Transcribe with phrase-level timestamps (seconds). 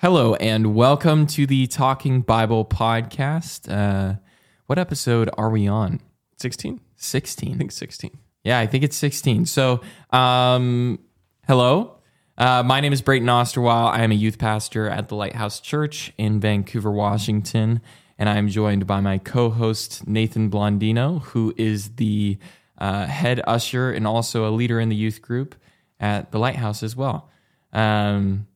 [0.00, 3.68] Hello, and welcome to the Talking Bible podcast.
[3.68, 4.20] Uh,
[4.66, 6.00] what episode are we on?
[6.36, 6.80] 16?
[6.94, 7.52] 16.
[7.52, 8.16] I think 16.
[8.44, 9.46] Yeah, I think it's 16.
[9.46, 9.80] So,
[10.10, 11.00] um,
[11.48, 11.96] hello.
[12.36, 13.90] Uh, my name is Brayton Osterwile.
[13.90, 17.80] I am a youth pastor at the Lighthouse Church in Vancouver, Washington.
[18.16, 22.38] And I am joined by my co host, Nathan Blondino, who is the
[22.78, 25.56] uh, head usher and also a leader in the youth group
[25.98, 27.28] at the Lighthouse as well.
[27.72, 28.46] Um,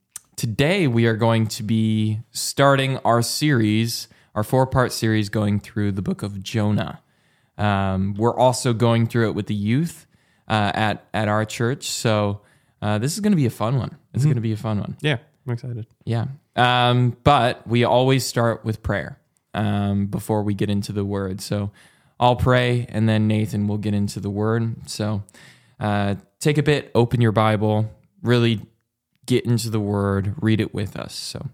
[0.42, 5.92] today, we are going to be starting our series, our four part series going through
[5.92, 7.00] the book of Jonah.
[7.56, 10.04] Um, we're also going through it with the youth
[10.48, 11.88] uh, at at our church.
[11.88, 12.40] So
[12.82, 13.96] uh, this is going to be a fun one.
[14.14, 14.96] It's going to be a fun one.
[15.00, 15.86] Yeah, I'm excited.
[16.04, 16.26] Yeah.
[16.56, 19.20] Um, but we always start with prayer
[19.54, 21.40] um, before we get into the word.
[21.40, 21.70] So
[22.18, 24.90] I'll pray, and then Nathan will get into the word.
[24.90, 25.22] So
[25.78, 27.88] uh, take a bit, open your Bible,
[28.22, 28.60] really
[29.32, 31.14] get into the word, read it with us.
[31.14, 31.48] So,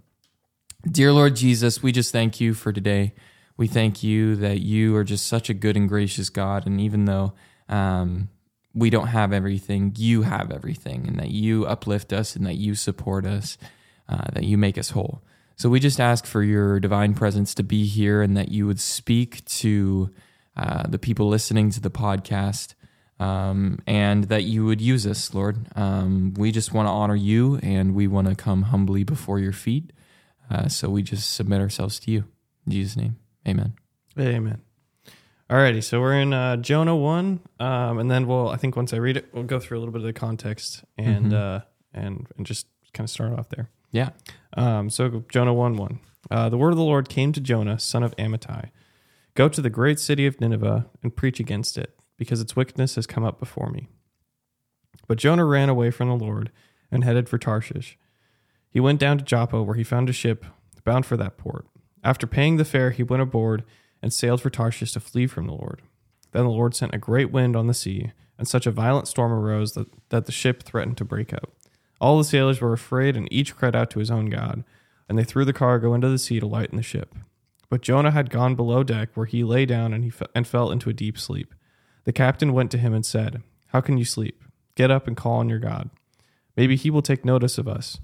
[0.84, 3.14] dear Lord Jesus, we just thank you for today.
[3.56, 6.66] We thank you that you are just such a good and gracious God.
[6.66, 7.34] And even though
[7.68, 8.30] um,
[8.74, 12.74] we don't have everything, you have everything, and that you uplift us and that you
[12.74, 13.58] support us,
[14.08, 15.22] uh, that you make us whole.
[15.54, 18.80] So we just ask for your divine presence to be here and that you would
[18.80, 20.10] speak to
[20.56, 22.74] uh, the people listening to the podcast
[23.18, 25.66] um, and that you would use us, Lord.
[25.76, 29.52] Um, we just want to honor you and we want to come humbly before your
[29.52, 29.92] feet.
[30.50, 32.24] Uh, so we just submit ourselves to you.
[32.66, 33.16] In Jesus' name,
[33.46, 33.74] amen.
[34.18, 34.62] Amen.
[35.50, 38.98] Alrighty, so we're in uh, Jonah 1, um, and then we'll, I think once I
[38.98, 41.60] read it, we'll go through a little bit of the context and, uh,
[41.94, 43.70] and, and just kind of start off there.
[43.90, 44.10] Yeah.
[44.56, 46.00] Um, so Jonah 1 1.
[46.30, 48.70] Uh, the word of the Lord came to Jonah, son of Amittai
[49.34, 53.06] Go to the great city of Nineveh and preach against it, because its wickedness has
[53.06, 53.88] come up before me.
[55.06, 56.50] But Jonah ran away from the Lord
[56.90, 57.96] and headed for Tarshish.
[58.68, 60.44] He went down to Joppa, where he found a ship
[60.88, 61.66] bound for that port.
[62.02, 63.62] After paying the fare, he went aboard
[64.02, 65.82] and sailed for Tarshish to flee from the Lord.
[66.32, 69.32] Then the Lord sent a great wind on the sea, and such a violent storm
[69.32, 71.52] arose that, that the ship threatened to break up.
[72.00, 74.64] All the sailors were afraid, and each cried out to his own God,
[75.08, 77.14] and they threw the cargo into the sea to lighten the ship.
[77.68, 80.70] But Jonah had gone below deck, where he lay down and, he fe- and fell
[80.70, 81.54] into a deep sleep.
[82.08, 84.42] The captain went to him and said, How can you sleep?
[84.76, 85.90] Get up and call on your God.
[86.56, 87.98] Maybe he will take notice of us,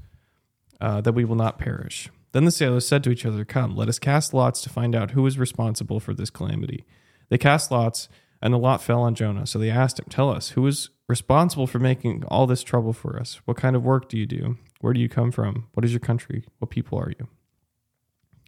[0.78, 2.10] uh, that we will not perish.
[2.32, 5.12] Then the sailors said to each other, Come, let us cast lots to find out
[5.12, 6.84] who is responsible for this calamity.
[7.30, 8.10] They cast lots,
[8.42, 9.46] and the lot fell on Jonah.
[9.46, 13.18] So they asked him, Tell us, who is responsible for making all this trouble for
[13.18, 13.40] us?
[13.46, 14.58] What kind of work do you do?
[14.82, 15.68] Where do you come from?
[15.72, 16.44] What is your country?
[16.58, 17.26] What people are you?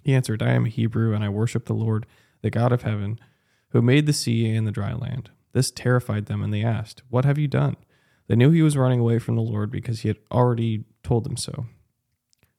[0.03, 2.05] He answered, I am a Hebrew, and I worship the Lord,
[2.43, 3.19] the God of heaven,
[3.71, 5.31] who made the sea and the dry land.
[5.57, 7.77] This terrified them, and they asked, What have you done?
[8.29, 11.39] They knew he was running away from the Lord because he had already told them
[11.39, 11.65] so.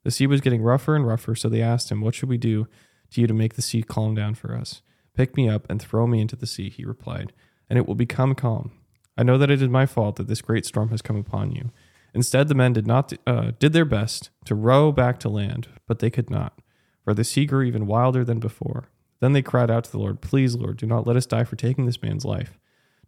[0.03, 2.67] The sea was getting rougher and rougher, so they asked him, What should we do
[3.11, 4.81] to you to make the sea calm down for us?
[5.13, 7.33] Pick me up and throw me into the sea, he replied,
[7.69, 8.71] and it will become calm.
[9.15, 11.69] I know that it is my fault that this great storm has come upon you.
[12.15, 15.99] Instead, the men did not uh, did their best to row back to land, but
[15.99, 16.63] they could not,
[17.03, 18.89] for the sea grew even wilder than before.
[19.19, 21.57] Then they cried out to the Lord, "Please, Lord, do not let us die for
[21.57, 22.57] taking this man's life.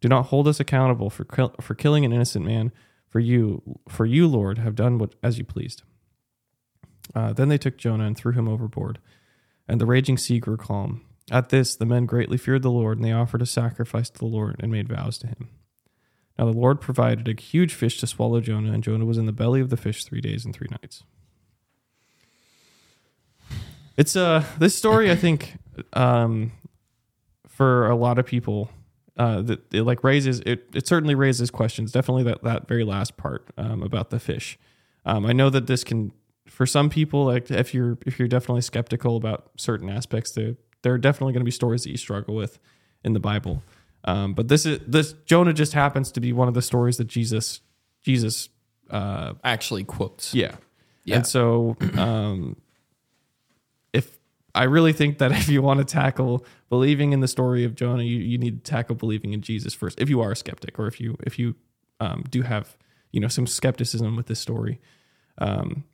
[0.02, 2.72] Do not hold us accountable for kill- for killing an innocent man.
[3.08, 5.84] For you, for you, Lord, have done what as you pleased."
[7.16, 9.00] Uh, then they took Jonah and threw him overboard,
[9.68, 11.02] and the raging sea grew calm.
[11.32, 14.26] At this, the men greatly feared the Lord, and they offered a sacrifice to the
[14.26, 15.50] Lord and made vows to him.
[16.38, 19.34] Now the Lord provided a huge fish to swallow Jonah, and Jonah was in the
[19.34, 21.04] belly of the fish three days and three nights.
[23.98, 25.58] It's uh this story I think
[25.94, 26.54] um
[27.48, 28.70] for a lot of people
[29.20, 31.92] uh that it like raises it it certainly raises questions.
[31.92, 34.58] Definitely that that very last part um about the fish.
[35.06, 36.12] Um I know that this can
[36.48, 40.94] for some people like if you're if you're definitely skeptical about certain aspects there there
[40.94, 42.58] are definitely going to be stories that you struggle with
[43.04, 43.62] in the Bible.
[44.06, 47.08] Um, but this is this Jonah just happens to be one of the stories that
[47.08, 47.62] Jesus
[48.02, 48.50] Jesus
[48.90, 50.34] uh, Actually, quotes.
[50.34, 50.56] yeah.
[51.04, 51.18] Yeah.
[51.18, 52.56] And so um,
[54.60, 58.04] I really think that if you want to tackle believing in the story of Jonah,
[58.04, 60.00] you, you need to tackle believing in Jesus first.
[60.00, 61.56] If you are a skeptic or if you if you
[62.00, 62.78] um, do have
[63.12, 64.80] you know some skepticism with this story.
[65.38, 65.86] Um,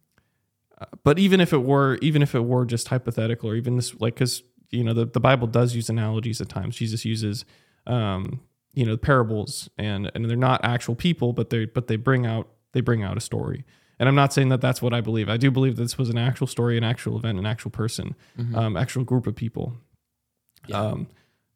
[0.79, 3.93] uh, but even if it were even if it were just hypothetical or even this
[4.01, 7.45] like because you know the, the bible does use analogies at times jesus uses
[7.87, 8.41] um
[8.73, 12.49] you know parables and and they're not actual people but they but they bring out
[12.73, 13.63] they bring out a story
[13.99, 16.09] and i'm not saying that that's what i believe i do believe that this was
[16.09, 18.15] an actual story an actual event an actual person
[18.55, 19.73] um actual group of people
[20.67, 20.79] Yeah.
[20.81, 21.07] um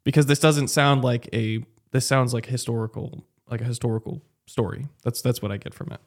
[0.03, 4.87] because this doesn't sound like a this sounds like historical like a historical story.
[5.03, 6.01] That's that's what I get from it.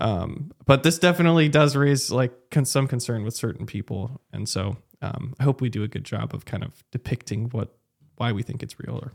[0.00, 4.76] Um, but this definitely does raise like con- some concern with certain people, and so
[5.02, 7.76] um, I hope we do a good job of kind of depicting what
[8.16, 9.12] why we think it's real or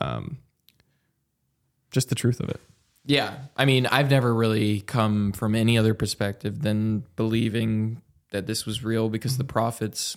[0.00, 0.38] um,
[1.90, 2.60] just the truth of it.
[3.04, 3.34] Yeah.
[3.56, 8.00] I mean, I've never really come from any other perspective than believing
[8.30, 10.16] that this was real because the prophets,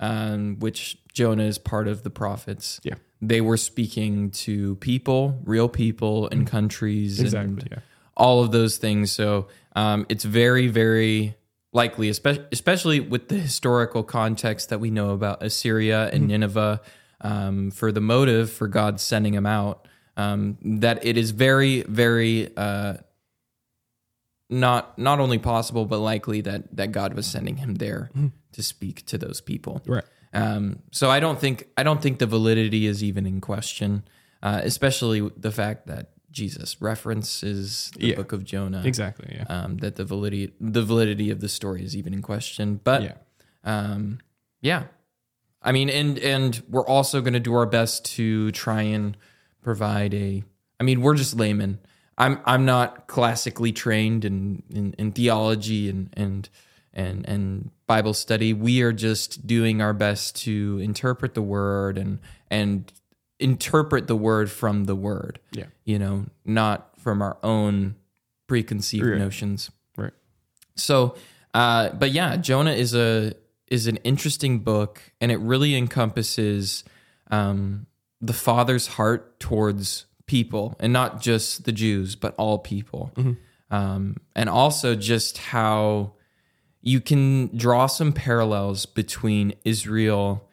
[0.00, 2.94] um, which Jonah is part of the prophets, Yeah.
[3.20, 7.68] they were speaking to people, real people, and countries, and Exactly.
[7.72, 7.78] Yeah.
[8.16, 9.10] all of those things.
[9.12, 11.34] So um, it's very, very
[11.72, 16.80] likely, especially, especially with the historical context that we know about Assyria and Nineveh,
[17.22, 19.86] um, for the motive for God sending them out,
[20.16, 22.94] um, that it is very, very uh,
[24.50, 28.10] not not only possible but likely that that God was sending him there
[28.52, 29.80] to speak to those people.
[29.86, 30.04] Right.
[30.34, 34.04] Um, so I don't think I don't think the validity is even in question,
[34.42, 38.16] uh, especially the fact that Jesus references the Yeah.
[38.16, 38.82] book of Jonah.
[38.84, 39.34] Exactly.
[39.34, 39.44] Yeah.
[39.48, 42.80] Um, that the validity the validity of the story is even in question.
[42.82, 43.12] But yeah.
[43.64, 44.18] um,
[44.60, 44.84] yeah,
[45.62, 49.16] I mean, and and we're also going to do our best to try and
[49.62, 50.42] provide a.
[50.78, 51.78] I mean, we're just laymen.
[52.18, 56.48] I'm I'm not classically trained in in, in theology and and
[56.92, 58.52] and and Bible study.
[58.52, 62.18] We are just doing our best to interpret the word and
[62.50, 62.92] and
[63.38, 65.40] interpret the word from the word.
[65.52, 65.66] Yeah.
[65.84, 67.96] You know, not from our own
[68.46, 69.18] preconceived Right.
[69.18, 69.70] notions.
[69.96, 70.12] Right.
[70.76, 71.16] So,
[71.54, 73.34] uh, but yeah, Jonah is a
[73.68, 76.84] is an interesting book, and it really encompasses
[77.30, 77.86] um,
[78.22, 83.12] the Father's heart towards people, and not just the Jews, but all people,
[83.70, 86.14] um, and also just how
[86.80, 90.48] you can draw some parallels between Israel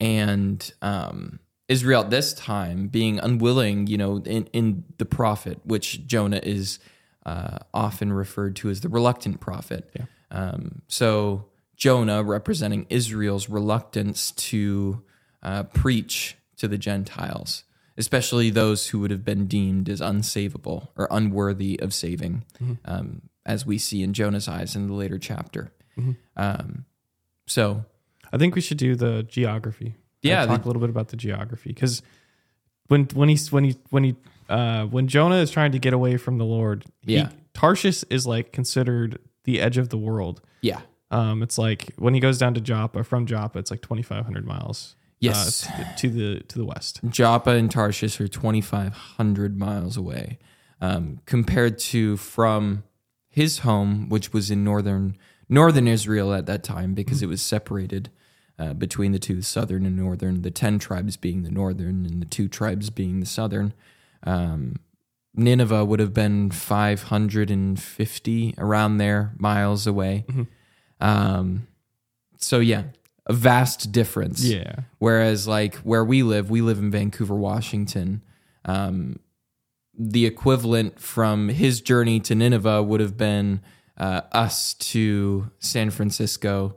[0.00, 6.06] and um, Israel at this time being unwilling, you know, in, in the prophet, which
[6.06, 6.78] Jonah is
[7.24, 9.90] uh, often referred to as the reluctant prophet.
[9.94, 10.06] Yeah.
[10.30, 15.02] Um, so Jonah representing Israel's reluctance to
[15.42, 17.64] uh, preach to the Gentiles,
[17.96, 22.44] especially those who would have been deemed as unsavable or unworthy of saving,
[22.84, 25.72] um, as we see in Jonah's eyes in the later chapter.
[26.36, 26.84] Um,
[27.46, 27.84] so
[28.32, 29.94] I think we should do the geography.
[30.22, 32.02] Yeah, I'll talk the- a little bit about the geography because
[32.88, 34.16] when when he when he when he
[34.48, 37.30] uh, when Jonah is trying to get away from the Lord, he- Yeah.
[37.54, 40.40] Tarshish is like considered the edge of the world.
[40.62, 40.80] yeah,
[41.10, 44.24] Um, it's like when he goes down to Joppa from Joppa, it's like twenty five
[44.24, 44.96] hundred miles.
[45.24, 45.68] Yes.
[45.68, 47.00] uh, to the to the west.
[47.08, 50.38] Joppa and Tarshish are 2,500 miles away,
[50.80, 52.84] um, compared to from
[53.28, 55.16] his home, which was in northern
[55.48, 58.10] northern Israel at that time, because it was separated
[58.58, 60.42] uh, between the two, southern and northern.
[60.42, 63.72] The ten tribes being the northern, and the two tribes being the southern.
[64.24, 64.76] Um,
[65.36, 70.24] Nineveh would have been 550 around there miles away.
[71.00, 71.66] Um,
[72.38, 72.84] so yeah,
[73.26, 74.44] a vast difference.
[74.44, 78.22] Yeah, Whereas, like where we live, we live in Vancouver, Washington.
[78.64, 79.20] Um,
[79.96, 83.60] the equivalent from his journey to Nineveh would have been
[83.96, 86.76] uh, us to San Francisco,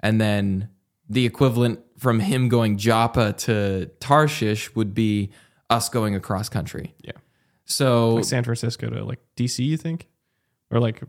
[0.00, 0.68] and then
[1.08, 5.30] the equivalent from him going Joppa to Tarshish would be
[5.70, 6.94] us going across country.
[7.02, 7.12] yeah.
[7.64, 10.06] So Like San Francisco to like DC, you think,
[10.70, 11.02] or like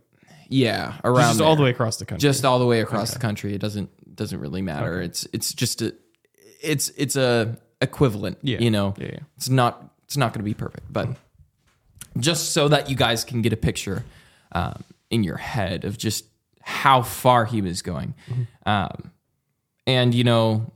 [0.49, 2.21] yeah, around just all the way across the country.
[2.21, 3.53] just all the way across the country.
[3.53, 5.01] It doesn't doesn't really matter.
[5.01, 5.95] It's it's just a
[6.61, 8.39] it's it's a equivalent.
[8.41, 8.59] Yeah.
[8.59, 9.19] you know, yeah, yeah.
[9.37, 11.09] it's not it's not going to be perfect, but
[12.19, 14.03] just so that you guys can get a picture
[14.51, 16.25] um, in your head of just
[16.61, 18.13] how far he was going,
[18.65, 19.11] um,
[19.85, 20.73] and you know,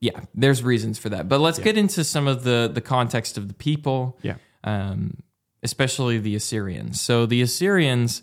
[0.00, 1.28] yeah, there's reasons for that.
[1.28, 4.36] But let's get into some of the the context of the people yeah.
[4.62, 5.18] um,
[5.64, 7.00] especially the Assyrians.
[7.00, 8.22] So the Assyrians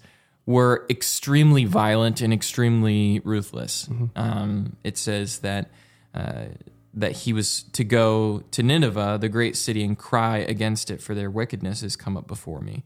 [0.51, 3.87] were extremely violent and extremely ruthless.
[4.15, 5.71] Um, it says that
[6.13, 6.45] uh,
[6.93, 11.15] that he was to go to Nineveh, the great city, and cry against it, for
[11.15, 12.83] their wickedness has come up before me.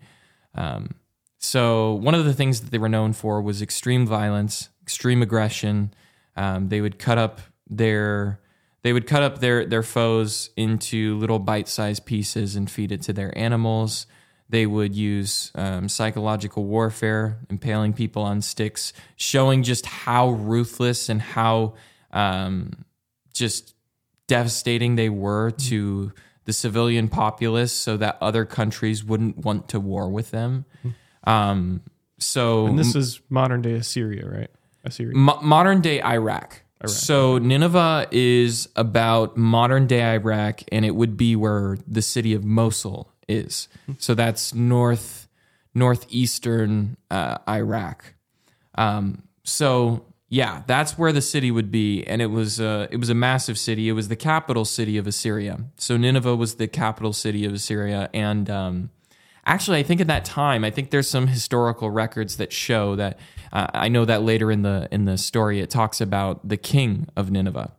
[0.53, 0.95] Um,
[1.39, 5.93] so one of the things that they were known for was extreme violence, extreme aggression.
[6.35, 8.39] Um, they would cut up their
[8.83, 13.13] they would cut up their their foes into little bite-sized pieces and feed it to
[13.13, 14.07] their animals.
[14.49, 21.21] They would use um, psychological warfare, impaling people on sticks, showing just how ruthless and
[21.21, 21.73] how
[22.11, 22.85] um,
[23.33, 23.73] just
[24.27, 26.11] devastating they were to
[26.45, 30.65] the civilian populace, so that other countries wouldn't want to war with them.
[31.23, 31.81] Um,
[32.19, 34.51] so And this is modern day Assyria, right?
[34.83, 35.15] Assyria.
[35.15, 36.61] Mo- modern day Iraq.
[36.85, 42.43] So Nineveh is about modern day Iraq, and it would be where the city of
[42.43, 43.67] Mosul is.
[43.97, 45.27] So that's north
[45.73, 48.13] northeastern uh, Iraq.
[48.75, 53.09] Um, so yeah, that's where the city would be, and it was uh, it was
[53.09, 53.87] a massive city.
[53.87, 55.59] It was the capital city of Assyria.
[55.77, 58.89] So Nineveh was the capital city of Assyria, and um,
[59.45, 63.19] actually, I think at that time, I think there's some historical records that show that.
[63.53, 67.07] Uh, I know that later in the in the story, it talks about the king
[67.15, 67.71] of Nineveh,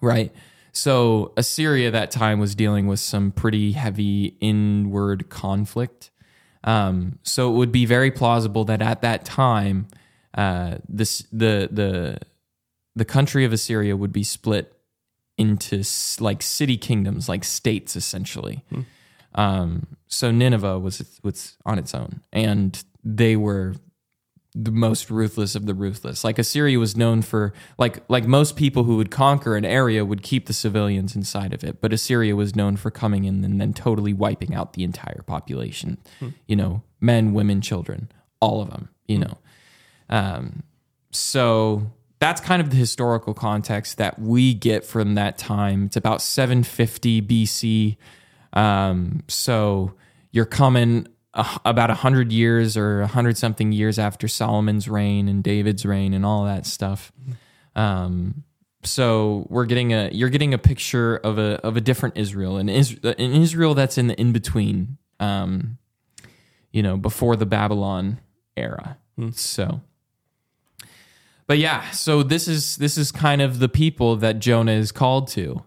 [0.00, 0.32] right?
[0.72, 6.10] So Assyria that time was dealing with some pretty heavy inward conflict.
[6.64, 9.88] Um, so it would be very plausible that at that time,
[10.34, 12.18] uh, this the the
[12.94, 14.72] the country of Assyria would be split
[15.36, 18.64] into s- like city kingdoms, like states, essentially.
[19.34, 23.74] Um, so Nineveh was was on its own, and they were
[24.54, 26.24] the most ruthless of the ruthless.
[26.24, 30.22] Like Assyria was known for like like most people who would conquer an area would
[30.22, 33.72] keep the civilians inside of it, but Assyria was known for coming in and then
[33.72, 35.98] totally wiping out the entire population.
[36.46, 38.88] You know, men, women, children, all of them.
[39.06, 39.38] You know,
[40.08, 40.62] um,
[41.12, 45.84] so that's kind of the historical context that we get from that time.
[45.84, 47.96] It's about 750 BC.
[48.52, 49.94] Um, so
[50.32, 51.06] you're coming
[51.38, 56.26] uh, about 100 years or 100 something years after Solomon's reign and David's reign and
[56.26, 57.12] all that stuff.
[57.76, 58.42] Um,
[58.82, 62.68] so we're getting a you're getting a picture of a of a different Israel, an,
[62.68, 65.78] Is, an Israel that's in the in between, um,
[66.72, 68.18] you know, before the Babylon
[68.56, 68.98] era.
[69.32, 69.80] So,
[71.46, 75.28] but yeah, so this is this is kind of the people that Jonah is called
[75.28, 75.62] to.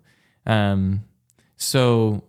[0.45, 1.03] Um,
[1.57, 2.23] so,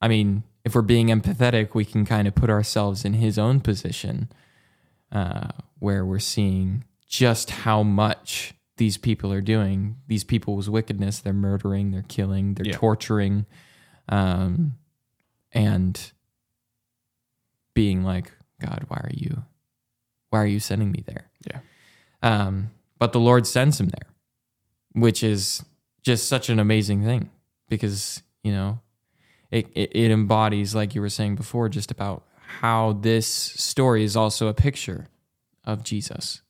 [0.00, 3.60] I mean, if we're being empathetic, we can kind of put ourselves in his own
[3.60, 4.28] position,
[5.12, 5.46] uh,
[5.78, 9.96] where we're seeing just how much these people are doing.
[10.08, 12.76] These people's wickedness, they're murdering, they're killing, they're Yeah.
[12.76, 13.46] torturing,
[14.08, 14.74] um,
[15.52, 16.12] and
[17.72, 19.44] being like, God, why are you,
[20.30, 21.30] why are you sending me there?
[21.46, 21.60] Yeah.
[22.24, 24.08] Um, but the Lord sends him there,
[24.94, 25.64] which is
[26.02, 27.30] just such an amazing thing
[27.68, 28.80] because, you know,
[29.50, 32.24] it, it, it embodies, like you were saying before, just about
[32.60, 35.08] how this story is also a picture
[35.64, 36.42] of Jesus.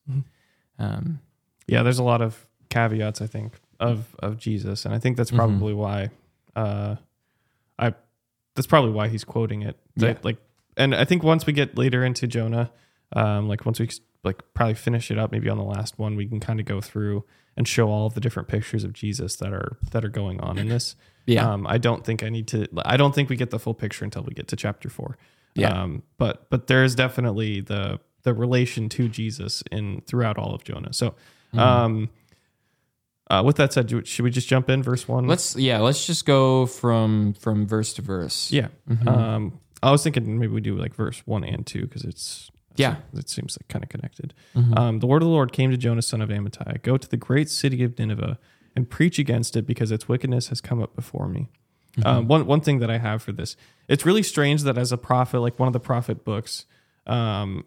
[0.79, 1.19] Um,
[1.67, 5.31] Yeah, there's a lot of caveats I think of of Jesus, and I think that's
[5.31, 6.09] probably why
[6.55, 6.95] uh,
[7.77, 7.93] I
[8.55, 9.77] that's probably why he's quoting it.
[9.95, 10.07] Yeah.
[10.09, 10.37] Like, like,
[10.75, 12.71] and I think once we get later into Jonah,
[13.13, 13.89] um, like once we
[14.27, 16.79] like probably finish it up, maybe on the last one, we can kind of go
[16.81, 17.23] through
[17.55, 20.57] and show all of the different pictures of Jesus that are that are going on
[20.59, 20.95] in this.
[21.25, 21.51] Yeah.
[21.51, 22.67] Um, I don't think I need to.
[22.85, 25.17] I don't think we get the full picture until we get to chapter four.
[25.55, 25.69] Yeah.
[25.83, 30.63] Um, but but there is definitely the the relation to Jesus in throughout all of
[30.63, 30.93] Jonah.
[30.93, 31.15] So,
[31.53, 31.59] Mm-hmm.
[31.59, 32.09] um,
[33.29, 35.27] uh, with that said, should we just jump in verse one?
[35.27, 38.51] let's yeah, let's just go from from verse to verse.
[38.51, 38.67] Yeah.
[38.89, 39.07] Mm-hmm.
[39.07, 42.97] Um, I was thinking maybe we do like verse one and two because it's Yeah.
[43.13, 44.33] it seems like kind of connected.
[44.55, 44.77] Mm-hmm.
[44.77, 46.81] Um, the word of the Lord came to Jonah, son of Amittai.
[46.81, 48.37] Go to the great city of Nineveh
[48.75, 51.49] and preach against it because its wickedness has come up before me.
[51.97, 52.07] Mm-hmm.
[52.07, 53.55] Um, one one thing that I have for this,
[53.87, 56.65] it's really strange that as a prophet, like one of the prophet books,
[57.07, 57.65] um,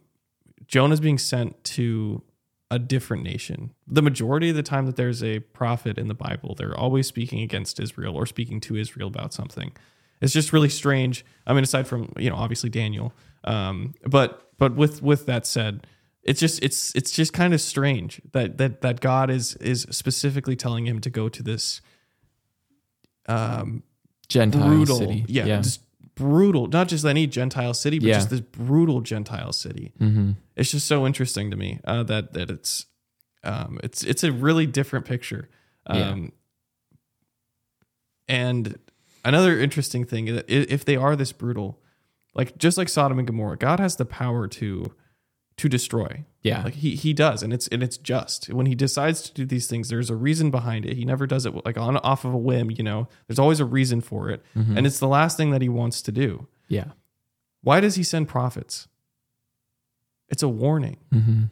[0.67, 2.23] Jonah's being sent to
[2.71, 3.75] a different nation.
[3.89, 7.41] The majority of the time that there's a prophet in the Bible, they're always speaking
[7.41, 9.73] against Israel or speaking to Israel about something.
[10.21, 11.25] It's just really strange.
[11.47, 13.13] I mean, aside from you know, obviously Daniel,
[13.45, 15.87] um, but but with with that said,
[16.23, 20.57] it's just it's it's just kind of strange that that that God is is specifically
[20.57, 21.81] telling him to go to this
[23.27, 23.83] um,
[24.29, 25.25] Gentile brutal, city.
[25.29, 25.61] yeah, yeah.
[25.61, 25.81] just
[26.15, 26.67] brutal.
[26.67, 28.15] Not just any Gentile city, but Yeah.
[28.15, 29.93] just this brutal Gentile city.
[29.99, 30.33] mm-hmm.
[30.57, 32.87] It's just so interesting to me uh, that that it's
[33.43, 35.49] um, it's it's a really different picture.
[35.89, 36.11] Yeah.
[36.11, 36.33] Um,
[38.29, 38.79] And
[39.25, 41.80] another interesting thing is that if they are this brutal,
[42.35, 44.93] like just like Sodom and Gomorrah, God has the power to
[45.57, 46.25] to destroy.
[46.43, 46.63] Yeah.
[46.65, 49.67] Like he he does, and it's and it's just when he decides to do these
[49.67, 49.89] things.
[49.91, 50.97] There's a reason behind it.
[50.97, 52.71] He never does it like on off of a whim.
[52.71, 54.79] You know, there's always a reason for it, Mm-hmm.
[54.79, 56.47] and it's the last thing that he wants to do.
[56.69, 56.93] yeah.
[57.63, 58.89] Why does he send prophets?
[60.31, 60.97] It's a warning.
[61.13, 61.43] Mm-hmm.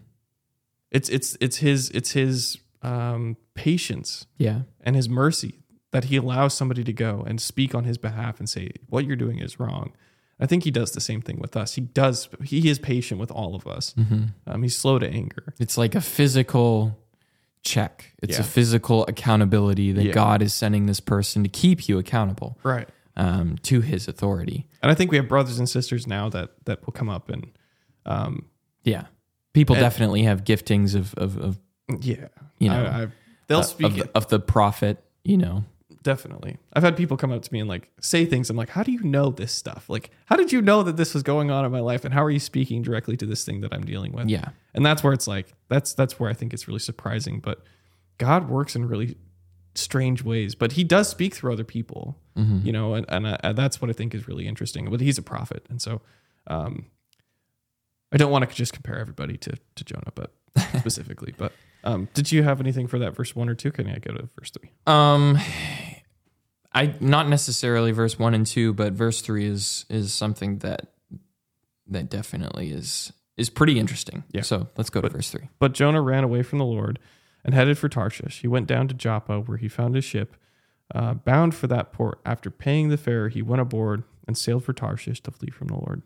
[0.91, 4.61] It's it's it's his it's his um, patience Yeah.
[4.81, 8.49] and his mercy that he allows somebody to go and speak on his behalf and
[8.49, 9.93] say what you're doing is wrong.
[10.41, 11.75] I think he does the same thing with us.
[11.75, 12.29] He does.
[12.45, 13.95] He is patient with all of us.
[13.99, 14.23] Mm-hmm.
[14.47, 15.55] Um, he's slow to anger.
[15.59, 16.97] It's like a physical
[17.63, 18.13] check.
[18.23, 18.43] It's Yeah.
[18.43, 20.13] a physical accountability that Yeah.
[20.13, 22.89] God is sending this person to keep you accountable Right.
[23.17, 24.67] um, to His authority.
[24.81, 27.47] And I think we have brothers and sisters now that that will come up and,
[28.07, 28.47] um,
[28.85, 29.07] Yeah,
[29.53, 31.59] people And- definitely have giftings of of, of
[32.01, 32.29] yeah,
[32.61, 33.07] You know, I, I,
[33.49, 33.87] they'll uh, speak.
[33.87, 35.03] of, the, of the prophet.
[35.25, 35.65] You know,
[36.03, 36.59] Definitely.
[36.73, 38.51] I've had people come up to me and like say things.
[38.51, 39.89] I'm like, how do you know this stuff?
[39.89, 42.05] Like, how did you know that this was going on in my life?
[42.05, 44.29] And how are you speaking directly to this thing that I'm dealing with?
[44.29, 44.51] Yeah.
[44.75, 47.41] And that's where it's like, that's that's where I think it's really surprising.
[47.41, 47.63] But
[48.19, 49.17] God works in really
[49.75, 52.19] strange ways, but he does speak through other people,
[52.65, 54.91] you know, and, and, uh, that's what I think is really interesting.
[54.91, 55.67] But he's a prophet.
[55.69, 56.01] And so
[56.47, 56.87] um,
[58.13, 60.33] I don't want to just compare everybody to, to Jonah, but
[60.79, 61.53] specifically, but
[61.85, 63.71] um, did you have anything for that verse one or two?
[63.71, 64.71] Can I go to verse three?
[64.87, 65.39] Um,
[66.73, 70.93] I not necessarily verse one and two, but verse three is is something that
[71.87, 74.25] that definitely is is pretty interesting.
[74.33, 74.43] Yeah.
[74.43, 75.49] So let's go to verse three.
[75.59, 76.99] But Jonah ran away from the Lord
[77.45, 78.41] and headed for Tarshish.
[78.41, 80.37] He went down to Joppa, where he found his ship,
[80.95, 82.21] uh, bound for that port.
[82.27, 85.75] After paying the fare, he went aboard and sailed for Tarshish to flee from the
[85.75, 86.03] Lord.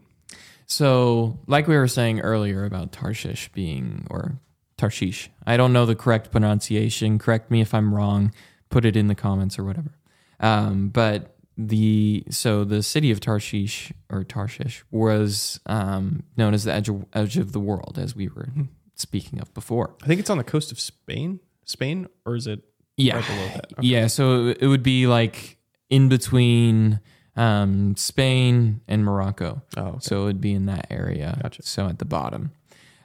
[0.67, 4.38] So, like we were saying earlier about Tarshish being or
[4.83, 7.19] Tarshish, I don't know the correct pronunciation.
[7.21, 8.33] Correct me if I'm wrong.
[8.69, 9.93] Put it in the comments or whatever.
[10.41, 16.73] Um, but the so the city of Tarshish or Tarshish was um, known as the
[16.73, 18.49] edge of, edge of the world, as we were
[18.97, 19.95] speaking of before.
[20.03, 21.39] I think it's on the coast of Spain.
[21.65, 22.65] Spain, or is it
[22.97, 23.73] Yeah, right below that?
[23.79, 23.87] Okay.
[23.87, 24.09] yeah.
[24.09, 25.59] So it would be like
[25.91, 26.99] in between
[27.37, 29.62] um, Spain and Morocco.
[29.77, 29.99] Oh, okay.
[30.01, 31.39] So it would be in that area.
[31.41, 31.62] Gotcha.
[31.62, 32.51] So at the bottom.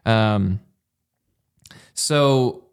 [0.08, 0.62] Um,
[1.94, 2.64] so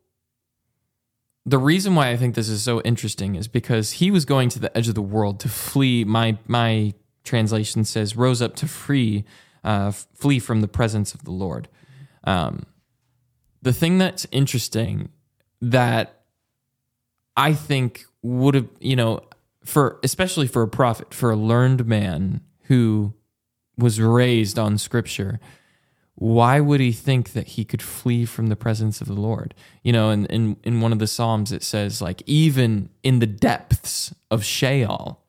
[1.46, 4.58] the reason why I think this is so interesting is because he was going to
[4.58, 6.04] the edge of the world to flee.
[6.04, 9.24] My my translation says rose up to free,
[9.62, 11.68] uh, flee from the presence of the Lord.
[12.24, 12.66] Um,
[13.62, 15.10] the thing that's interesting
[15.60, 16.22] that
[17.36, 19.20] I think would have, you know,
[19.64, 23.14] for especially for a prophet, for a learned man who
[23.76, 25.40] was raised on scripture,
[26.16, 29.54] why would he think that he could flee from the presence of the Lord?
[29.82, 33.26] You know, in, in, in one of the Psalms it says, like, even in the
[33.26, 35.20] depths of Sheol,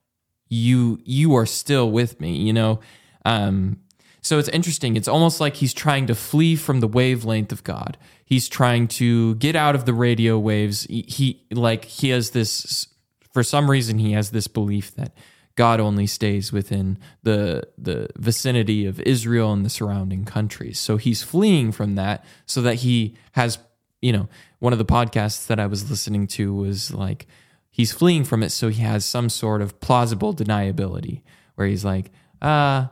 [0.47, 2.79] you you are still with me, you know?
[3.25, 3.79] Um,
[4.21, 4.95] so it's interesting.
[4.95, 7.97] It's almost like he's trying to flee from the wavelength of God.
[8.23, 10.83] He's trying to get out of the radio waves.
[10.83, 12.87] He, he like he has this
[13.33, 15.15] for some reason he has this belief that
[15.55, 20.79] God only stays within the the vicinity of Israel and the surrounding countries.
[20.79, 23.57] So he's fleeing from that so that he has,
[24.01, 24.27] you know,
[24.59, 27.25] one of the podcasts that I was listening to was like
[27.69, 31.21] he's fleeing from it so he has some sort of plausible deniability
[31.55, 32.87] where he's like, uh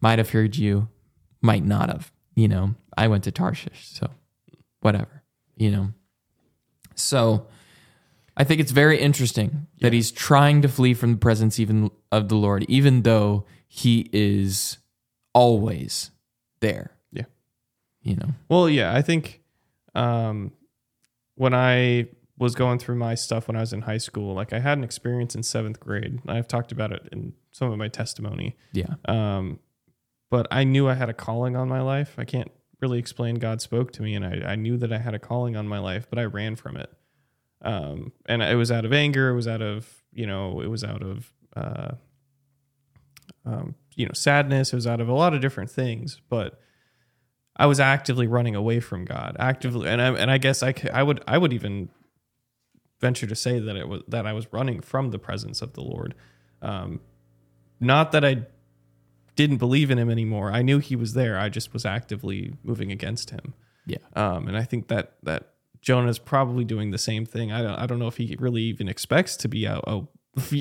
[0.00, 0.88] might have heard you,
[1.40, 2.12] might not have.
[2.34, 4.10] You know, I went to Tarshish, so
[4.80, 5.22] whatever,
[5.56, 5.92] you know.
[6.94, 7.46] So
[8.42, 12.28] I think it's very interesting that he's trying to flee from the presence even of
[12.28, 14.78] the Lord, even though he is
[15.32, 16.10] always
[16.58, 16.90] there.
[17.12, 17.26] Yeah.
[18.02, 18.30] You know.
[18.48, 19.42] Well, yeah, I think
[19.94, 20.50] um,
[21.36, 24.58] when I was going through my stuff when I was in high school, like I
[24.58, 26.18] had an experience in seventh grade.
[26.26, 28.56] I've talked about it in some of my testimony.
[28.72, 28.94] Yeah.
[29.04, 29.60] Um,
[30.30, 32.16] but I knew I had a calling on my life.
[32.18, 32.50] I can't
[32.80, 35.54] really explain God spoke to me, and I, I knew that I had a calling
[35.54, 36.90] on my life, but I ran from it.
[37.62, 39.30] Um, and it was out of anger.
[39.30, 41.92] It was out of you know, it was out of uh,
[43.44, 44.72] um, you know, sadness.
[44.72, 46.60] It was out of a lot of different things, but
[47.56, 51.02] I was actively running away from God, actively, and I and I guess I I
[51.02, 51.88] would I would even
[53.00, 55.82] venture to say that it was that I was running from the presence of the
[55.82, 56.14] Lord.
[56.60, 57.00] Um,
[57.80, 58.46] not that I
[59.34, 60.52] didn't believe in him anymore.
[60.52, 61.38] I knew he was there.
[61.38, 63.54] I just was actively moving against him.
[63.86, 63.98] Yeah.
[64.14, 65.51] Um, and I think that that
[65.82, 67.52] Jonah's probably doing the same thing.
[67.52, 69.84] I don't I don't know if he really even expects to be out.
[69.86, 70.08] Oh,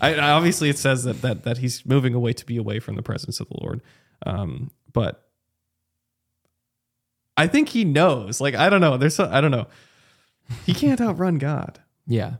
[0.00, 2.96] I, I- obviously it says that that that he's moving away to be away from
[2.96, 3.82] the presence of the Lord.
[4.26, 5.26] Um, but
[7.36, 8.40] I think he knows.
[8.40, 8.96] Like I don't know.
[8.96, 9.66] There's so, I don't know.
[10.66, 11.78] He can't outrun God.
[12.06, 12.34] Yeah.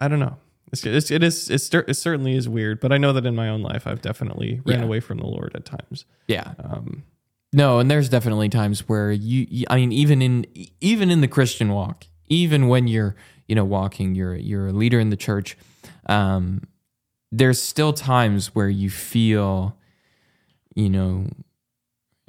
[0.00, 0.38] I don't know.
[0.72, 3.48] It's, it's it is it's, it certainly is weird, but I know that in my
[3.48, 4.84] own life I've definitely ran Yeah.
[4.84, 6.04] away from the Lord at times.
[6.28, 6.54] Yeah.
[6.62, 7.02] Um,
[7.52, 10.46] No, and there's definitely times where you, I mean even in
[10.80, 13.16] even in the Christian walk, even when you're,
[13.48, 15.56] you know, walking, you're you're a leader in the church,
[16.06, 16.62] um
[17.32, 19.76] there's still times where you feel
[20.76, 21.26] you know,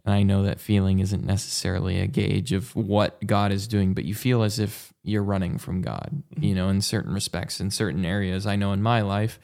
[0.04, 4.06] and I know that feeling isn't necessarily a gauge of what God is doing, but
[4.06, 8.04] you feel as if you're running from God, you know, in certain respects, in certain
[8.04, 8.48] areas.
[8.48, 9.40] I know in my life,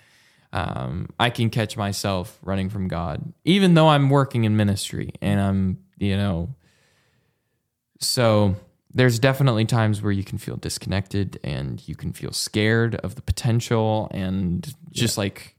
[0.53, 5.39] um, I can catch myself running from God, even though I'm working in ministry and
[5.39, 6.55] I'm, you know,
[7.99, 8.55] so
[8.93, 13.21] there's definitely times where you can feel disconnected and you can feel scared of the
[13.21, 15.55] potential and just like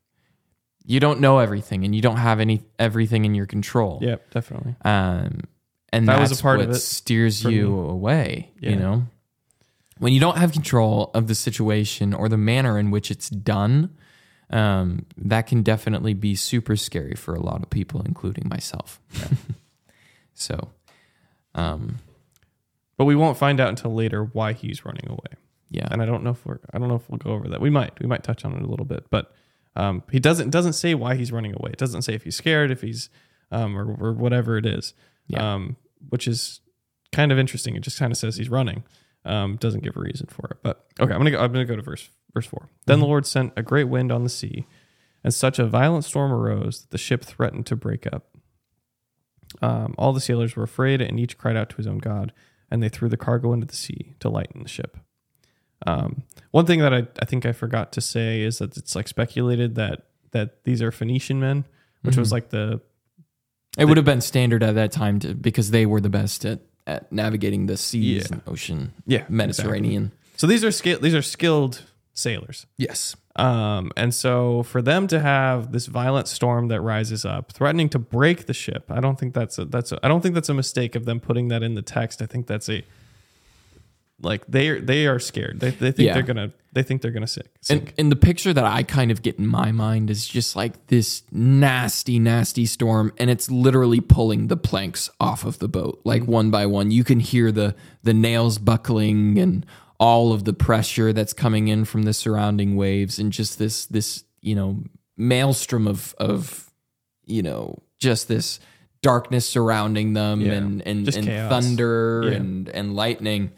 [0.84, 3.98] you don't know everything and you don't have any everything in your control.
[4.02, 4.74] yeah, definitely.
[4.84, 5.40] Um,
[5.92, 7.90] and That was a part what of it steers you me.
[7.90, 8.70] away, Yeah.
[8.70, 9.06] you know?
[9.98, 13.90] when you don't have control of the situation or the manner in which it's done,
[14.50, 19.00] um, that can definitely be super scary for a lot of people, including myself.
[20.34, 20.70] so,
[21.54, 21.96] um,
[22.96, 25.36] But we won't find out until later why he's running away.
[25.70, 27.60] yeah, And I don't know if we're I don't know if we'll go over that.
[27.60, 28.00] We might.
[28.00, 29.06] We might touch on it a little bit.
[29.10, 29.32] But
[29.76, 31.70] um, he doesn't doesn't say why he's running away.
[31.72, 33.10] It doesn't say if he's scared, if he's
[33.50, 34.94] um, or, or whatever it is.
[35.26, 35.54] Yeah.
[35.54, 35.76] Um,
[36.08, 36.60] which is
[37.12, 37.76] kind of interesting.
[37.76, 38.82] It just kind of says he's running.
[39.24, 40.58] Um, doesn't give a reason for it.
[40.62, 43.26] But okay, I'm gonna go, I'm gonna go to verse verse 4 Then the Lord
[43.26, 44.66] sent a great wind on the sea,
[45.24, 48.28] and such a violent storm arose that the ship threatened to break up.
[49.62, 52.32] Um, all the sailors were afraid, and each cried out to his own God,
[52.70, 54.96] and they threw the cargo into the sea to lighten the ship.
[55.86, 59.08] Um, one thing that I, I think I forgot to say is that it's like
[59.08, 61.64] speculated that that these are Phoenician men,
[62.02, 62.32] which was Mhm.
[62.32, 62.80] like the
[63.78, 66.60] it would have been standard at that time to, because they were the best at,
[66.88, 68.32] at navigating the seas Yeah.
[68.36, 70.10] and ocean, yeah Mediterranean.
[70.36, 72.66] So these are skill these are skilled sailors.
[72.76, 73.14] Yes.
[73.36, 77.98] Um, and so for them to have this violent storm that rises up, threatening to
[78.00, 80.54] break the ship, I don't think that's a that's a, I don't think that's a
[80.54, 82.20] mistake of them putting that in the text.
[82.20, 82.82] I think that's a
[84.20, 85.60] like they are they are scared.
[85.60, 86.14] They, they think Yeah.
[86.14, 87.48] they're gonna they think they're gonna sink.
[87.70, 90.88] And, and the picture that I kind of get in my mind is just like
[90.88, 96.22] this nasty, nasty storm, and it's literally pulling the planks off of the boat, like
[96.22, 96.32] mm-hmm.
[96.32, 96.90] one by one.
[96.90, 99.64] You can hear the the nails buckling and
[100.00, 104.24] all of the pressure that's coming in from the surrounding waves, and just this this
[104.40, 104.82] you know
[105.16, 106.70] maelstrom of of
[107.24, 108.60] you know just this
[109.02, 110.52] darkness surrounding them Yeah.
[110.52, 112.36] and and, and thunder Yeah.
[112.36, 113.52] and and lightning.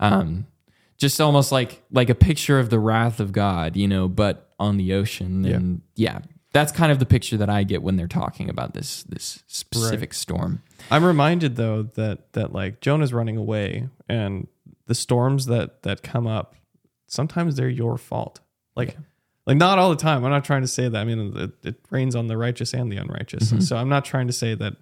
[0.00, 0.46] Um,
[0.98, 4.76] just almost like like a picture of the wrath of God, you know, but on
[4.78, 5.44] the ocean.
[5.44, 5.56] Yeah.
[5.56, 6.20] And yeah,
[6.52, 10.14] that's kind of the picture that I get when they're talking about this this specific
[10.14, 10.62] storm.
[10.90, 14.46] I'm reminded though that that like Jonah's running away and
[14.86, 16.54] the storms that that come up
[17.08, 18.40] sometimes they're your fault.
[18.74, 19.00] Like Yeah.
[19.46, 20.24] like not all the time.
[20.24, 20.98] I'm not trying to say that.
[20.98, 23.52] I mean it, it rains on the righteous and the unrighteous.
[23.52, 23.62] Mhm.
[23.62, 24.76] So I'm not trying to say that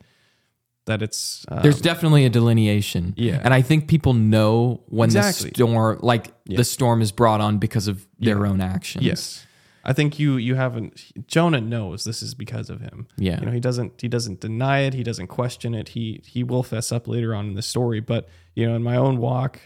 [0.87, 3.15] that it's um, There's definitely a delineation.
[3.17, 3.41] Yeah.
[3.43, 5.51] And I think people know when Exactly.
[5.51, 6.57] the storm like Yeah.
[6.59, 8.51] the storm is brought on because of their Yeah.
[8.51, 9.05] own actions.
[9.05, 9.47] yes.
[9.87, 13.07] I think you you haven't Jonah knows this is because of him.
[13.19, 13.41] Yeah.
[13.41, 15.91] You know, he doesn't he doesn't deny it, he doesn't question it.
[15.91, 18.97] He he will fess up later on in the story, but you know, in my
[18.97, 19.61] own walk,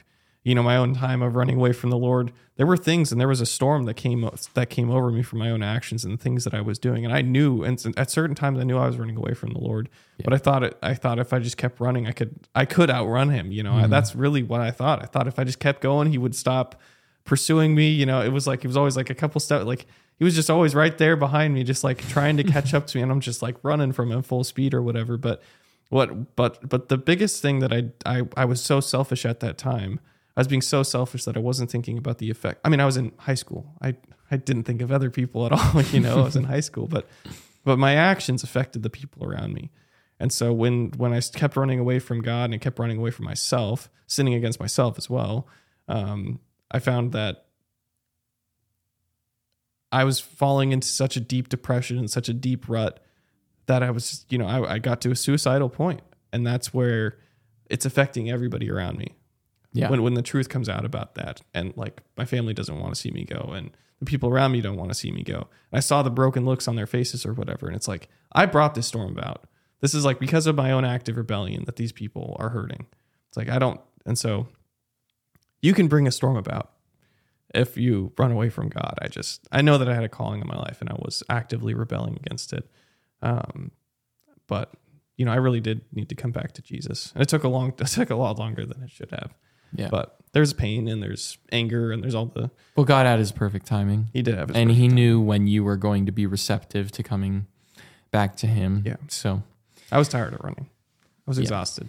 [0.48, 3.20] you know, my own time of running away from the Lord, there were things and
[3.20, 6.18] there was a storm that came that came over me from my own actions and
[6.18, 7.04] the things that I was doing.
[7.04, 9.58] And I knew and at certain times I knew I was running away from the
[9.58, 9.90] Lord.
[10.24, 12.88] But I thought it I thought if I just kept running, I could I could
[12.88, 13.74] outrun him, you know.
[13.74, 13.90] I, mm-hmm.
[13.90, 15.02] that's really what I thought.
[15.02, 16.80] I thought if I just kept going, he would stop
[17.26, 17.90] pursuing me.
[17.90, 19.84] You know, it was like it was always like a couple steps like
[20.18, 22.96] he was just always right there behind me, just like trying to catch up to
[22.96, 25.18] me, and I'm just like running from him full speed or whatever.
[25.18, 25.42] But
[25.90, 29.58] what but but the biggest thing that I I I was so selfish at that
[29.58, 30.00] time.
[30.38, 32.60] I was being so selfish that I wasn't thinking about the effect.
[32.64, 33.74] I mean, I was in high school.
[33.82, 33.96] I
[34.30, 36.20] I didn't think of other people at all, you know.
[36.20, 37.08] I was in high school, but
[37.64, 39.72] but my actions affected the people around me.
[40.20, 43.10] And so when when I kept running away from God and I kept running away
[43.10, 45.48] from myself, sinning against myself as well,
[45.88, 46.38] um,
[46.70, 47.46] I found that
[49.90, 53.00] I was falling into such a deep depression and such a deep rut
[53.66, 55.98] that I was, you know, I, I got to a suicidal point.
[55.98, 57.18] point, and that's where
[57.68, 59.17] it's affecting everybody around me.
[59.78, 59.90] Yeah.
[59.90, 63.00] When when the truth comes out about that, and like my family doesn't want to
[63.00, 65.48] see me go, and the people around me don't want to see me go.
[65.70, 68.46] And I saw the broken looks on their faces or whatever, and it's like I
[68.46, 69.44] brought this storm about.
[69.80, 72.86] This is like because of my own active rebellion that these people are hurting.
[73.28, 74.48] It's like I don't, and so
[75.62, 76.72] you can bring a storm about
[77.54, 78.94] if you run away from God.
[79.00, 81.22] I just I know that I had a calling in my life and I was
[81.28, 82.68] actively rebelling against it.
[83.22, 83.70] Um,
[84.48, 84.72] but
[85.16, 87.48] you know, I really did need to come back to Jesus, and it took a
[87.48, 89.34] long, it took a lot longer than it should have.
[89.74, 89.88] Yeah.
[89.90, 93.66] But there's pain and there's anger and there's all the well, God had his perfect
[93.66, 94.08] timing.
[94.12, 97.02] he did have his and he knew when you were going to be receptive to
[97.02, 97.46] coming
[98.10, 98.82] back to him.
[98.86, 98.96] Yeah.
[99.08, 99.42] So
[99.90, 100.68] I was tired of running.
[101.26, 101.88] I was exhausted,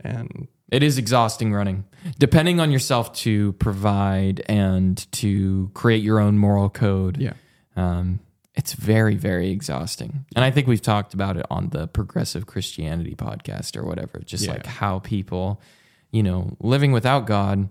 [0.00, 1.84] and It is exhausting running.
[2.18, 7.32] Depending on yourself to provide and to create your own moral code, yeah,
[7.76, 8.20] um,
[8.54, 10.26] it's very, very exhausting.
[10.36, 14.44] And I think we've talked about it on the Progressive Christianity podcast or whatever, just
[14.44, 14.52] Yeah.
[14.52, 15.60] like how people,
[16.10, 17.68] you know, living without God,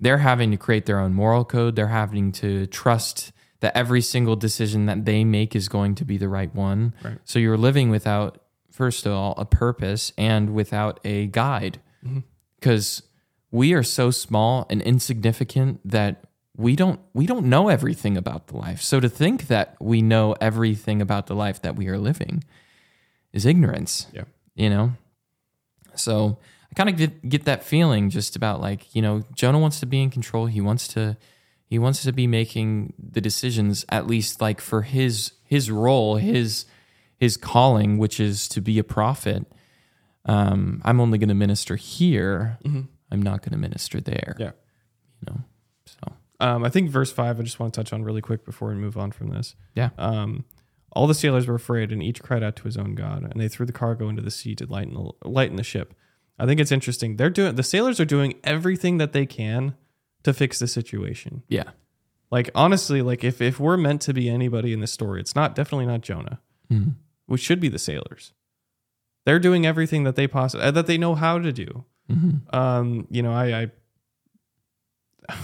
[0.00, 1.76] they're having to create their own moral code.
[1.76, 6.18] They're having to trust that every single decision that they make is going to be
[6.18, 6.94] the right one.
[7.04, 7.18] Right.
[7.24, 12.20] So you're living without, first of all, a purpose and without a guide mm-hmm.
[12.58, 13.02] because
[13.52, 16.24] we are so small and insignificant that
[16.56, 18.82] we don't we don't know everything about the life.
[18.82, 22.44] So to think that we know everything about the life that we are living
[23.32, 24.08] is ignorance.
[24.12, 24.92] yeah, You know?
[25.94, 26.38] So
[26.72, 29.86] I kind of get, get that feeling just about like, you know, Jonah wants to
[29.86, 30.46] be in control.
[30.46, 31.18] He wants to
[31.66, 36.64] he wants to be making the decisions at least like for his his role, his
[37.18, 39.46] his calling, which is to be a prophet.
[40.24, 42.58] Um, I'm only going to minister here.
[42.64, 44.36] I'm not going to minister there.
[44.38, 44.52] Yeah.
[45.20, 45.40] You know.
[45.84, 47.38] So, Um, I think verse five.
[47.38, 49.54] I just want to touch on really quick before we move on from this.
[49.74, 49.90] yeah.
[49.98, 50.44] Um,
[50.94, 53.48] all the sailors were afraid, and each cried out to his own god, and they
[53.48, 55.94] threw the cargo into the sea to lighten the, lighten the ship.
[56.38, 57.16] I think it's interesting.
[57.16, 59.74] They're doing the sailors are doing everything that they can
[60.24, 61.42] to fix the situation.
[61.48, 61.70] Yeah.
[62.30, 65.54] Like honestly, like if if we're meant to be anybody in this story, it's not
[65.54, 66.40] definitely not Jonah.
[66.70, 66.94] Mhm.
[67.28, 68.32] We should be the sailors.
[69.26, 71.84] They're doing everything that they possibly that they know how to do.
[72.10, 72.54] Mhm.
[72.54, 73.68] Um, you know, I,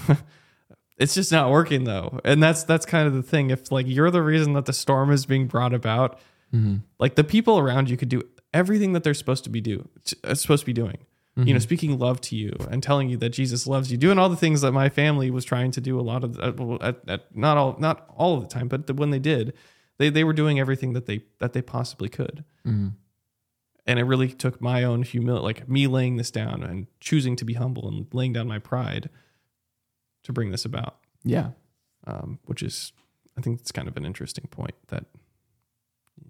[0.09, 0.17] I
[0.99, 2.21] it's just not working though.
[2.25, 3.51] And that's that's kind of the thing.
[3.51, 6.19] If like you're the reason that the storm is being brought about,
[6.55, 6.81] Mhm.
[6.99, 8.23] like the people around you could do
[8.55, 9.89] everything that they're supposed to be do
[10.25, 10.99] uh, supposed to be doing.
[11.41, 14.29] You know, speaking love to you and telling you that Jesus loves you, doing all
[14.29, 17.37] the things that my family was trying to do a lot of uh, at, at
[17.37, 19.55] not all not all of the time, but when they did,
[19.99, 22.95] they they were doing everything that they that they possibly could Mhm.
[23.87, 27.45] and it really took my own humility like me laying this down and choosing to
[27.45, 29.09] be humble and laying down my pride
[30.25, 31.51] to bring this about Yeah.
[32.05, 32.93] um, which is
[33.37, 35.05] i think it's kind of an interesting point that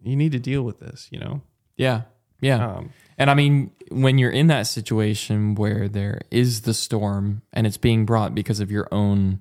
[0.03, 1.41] you need to deal with this you know
[1.79, 2.03] Yeah.
[2.41, 2.75] Yeah.
[2.77, 7.67] um, And I mean, when you're in that situation where there is the storm and
[7.67, 9.41] it's being brought because of your own,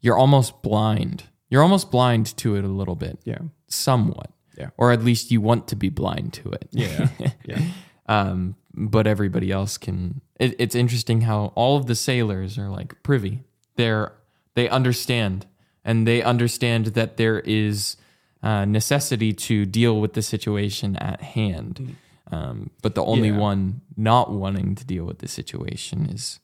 [0.00, 1.24] you're almost blind.
[1.48, 3.38] You're almost blind to it a little bit, yeah
[3.68, 4.30] somewhat.
[4.56, 4.70] Yeah.
[4.76, 6.68] Or at least you want to be blind to it.
[6.72, 7.08] yeah
[7.44, 7.60] yeah
[8.06, 10.20] um, but everybody else can.
[10.40, 13.44] It, it's interesting how all of the sailors are like privy.
[13.76, 14.12] They're
[14.54, 15.46] they understand
[15.84, 17.96] and they understand that there is
[18.42, 21.96] uh, necessity to deal with the situation at hand.
[22.30, 23.38] Um, but the only Yeah.
[23.38, 26.40] one not wanting to deal with the situation is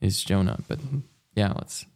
[0.00, 0.58] is Jonah.
[0.68, 0.78] But
[1.34, 1.86] yeah, let's.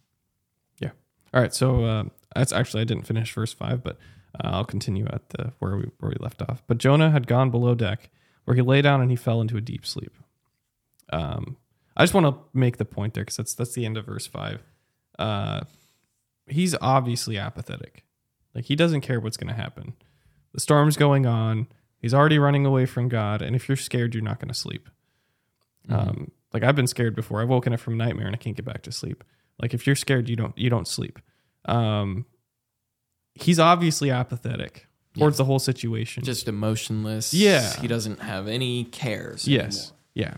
[0.78, 0.90] Yeah.
[1.32, 2.04] All right so uh,
[2.36, 3.96] that's actually i didn't finish verse 5 but
[4.42, 7.50] uh, i'll continue at the where we where we left off but jonah had gone
[7.50, 8.10] below deck
[8.44, 10.12] where he lay down and he fell into a deep sleep
[11.12, 11.56] um,
[11.96, 14.26] i just want to make the point there because that's that's the end of verse
[14.26, 14.62] 5
[15.20, 15.60] uh,
[16.48, 18.02] he's obviously apathetic
[18.54, 19.94] like he doesn't care what's going to happen.
[20.52, 21.68] The storm's going on.
[21.98, 24.88] He's already running away from god and if you're scared you're not going to sleep
[25.88, 27.42] um, like i've been scared before.
[27.42, 29.24] I've woken up from a nightmare and i can't get back to sleep.
[29.60, 31.18] Like if you're scared you don't you don't sleep.
[31.64, 32.26] Um,
[33.34, 34.86] he's obviously apathetic
[35.16, 36.24] towards the whole situation.
[36.24, 37.32] Just emotionless.
[37.32, 37.74] Yeah.
[37.80, 39.46] He doesn't have any cares.
[39.48, 39.92] yes.
[40.14, 40.34] yeah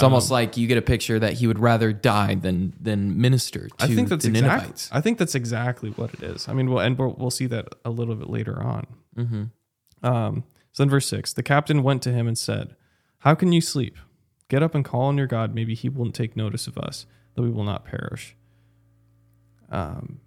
[0.00, 3.68] It's almost like you get a picture that he would rather die than than minister
[3.68, 4.58] to I think that's the exactly.
[4.58, 4.88] Ninevites.
[4.92, 6.48] I think that's exactly what it is.
[6.48, 8.86] I mean, we'll and we'll, we'll see that a little bit later on.
[9.16, 10.06] Mm-hmm.
[10.06, 12.74] Um, so in verse six, the captain went to him and said,
[13.18, 13.96] "How can you sleep?
[14.48, 15.54] Get up and call on your God.
[15.54, 18.34] Maybe He won't take notice of us, that we will not perish."
[19.70, 20.20] Um,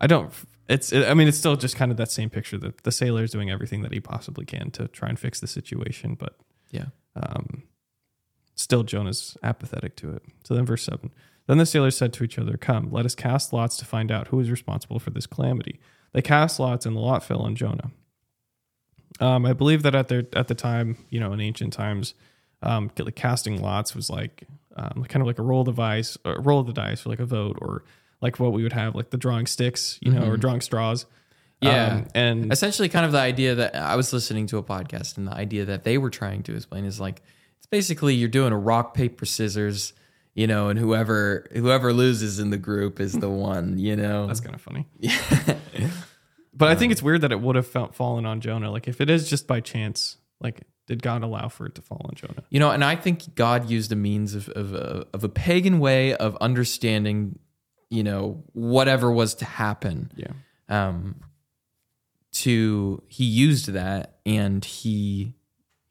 [0.00, 0.32] I don't.
[0.68, 0.92] It's.
[0.92, 3.50] I mean, it's still just kind of that same picture that the sailor is doing
[3.50, 6.36] everything that he possibly can to try and fix the situation, but
[6.70, 6.86] Yeah.
[7.16, 7.64] um,
[8.54, 10.22] still Jonah's apathetic to it.
[10.44, 11.10] So then, verse 7
[11.46, 14.28] Then the sailors said to each other, Come, let us cast lots to find out
[14.28, 15.80] who is responsible for this calamity.
[16.12, 17.90] They cast lots, and the lot fell on Jonah.
[19.20, 22.14] Um, I believe that at their at the time, you know, in ancient times,
[22.62, 24.44] um, casting lots was like
[24.76, 27.10] um, kind of like a roll of the dice, or roll of the dice, for
[27.10, 27.84] like a vote, or
[28.20, 31.06] like what we would have, like the drawing sticks, you know, or drawing straws.
[31.60, 31.86] Yeah.
[31.86, 35.26] Um, and Essentially, kind of the idea that I was listening to a podcast, and
[35.26, 37.22] the idea that they were trying to explain is like
[37.74, 39.94] basically you're doing a rock paper scissors,
[40.32, 44.28] you know, and whoever whoever loses in the group is the one, you know.
[44.28, 44.86] That's kind of funny.
[46.54, 48.70] but I think it's weird that it would have felt, fallen on Jonah.
[48.70, 52.00] Like if it is just by chance, like did God allow for it to fall
[52.04, 52.44] on Jonah?
[52.48, 55.80] You know, and I think God used a means of of a, of a pagan
[55.80, 57.40] way of understanding,
[57.90, 60.12] you know, whatever was to happen.
[60.14, 60.30] Yeah.
[60.68, 61.16] Um,
[62.34, 65.34] to he used that, and he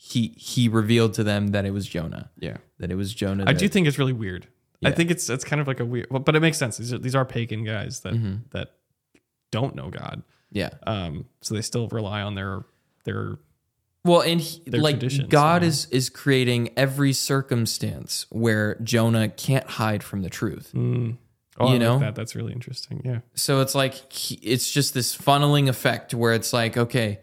[0.06, 2.30] he he revealed to them that it was Jonah.
[2.38, 2.58] Yeah.
[2.80, 3.44] That it was Jonah.
[3.48, 4.48] I that- do think it's really weird.
[4.86, 6.76] I think it's it's kind of like a weird, well, but it makes sense.
[6.76, 8.36] These are, these are pagan guys that Mm-hmm.
[8.52, 8.74] that
[9.50, 10.72] don't know God, Yeah.
[10.86, 12.66] um, so they still rely on their
[13.06, 13.38] their
[14.04, 15.68] Well, and he, like God you know?
[15.68, 20.72] is is creating every circumstance where Jonah can't hide from the truth.
[20.74, 21.16] mm,
[21.60, 22.00] oh, I You like know?
[22.00, 23.02] that that's really interesting.
[23.06, 27.20] Yeah, So it's like he, it's just this funneling effect where it's like okay,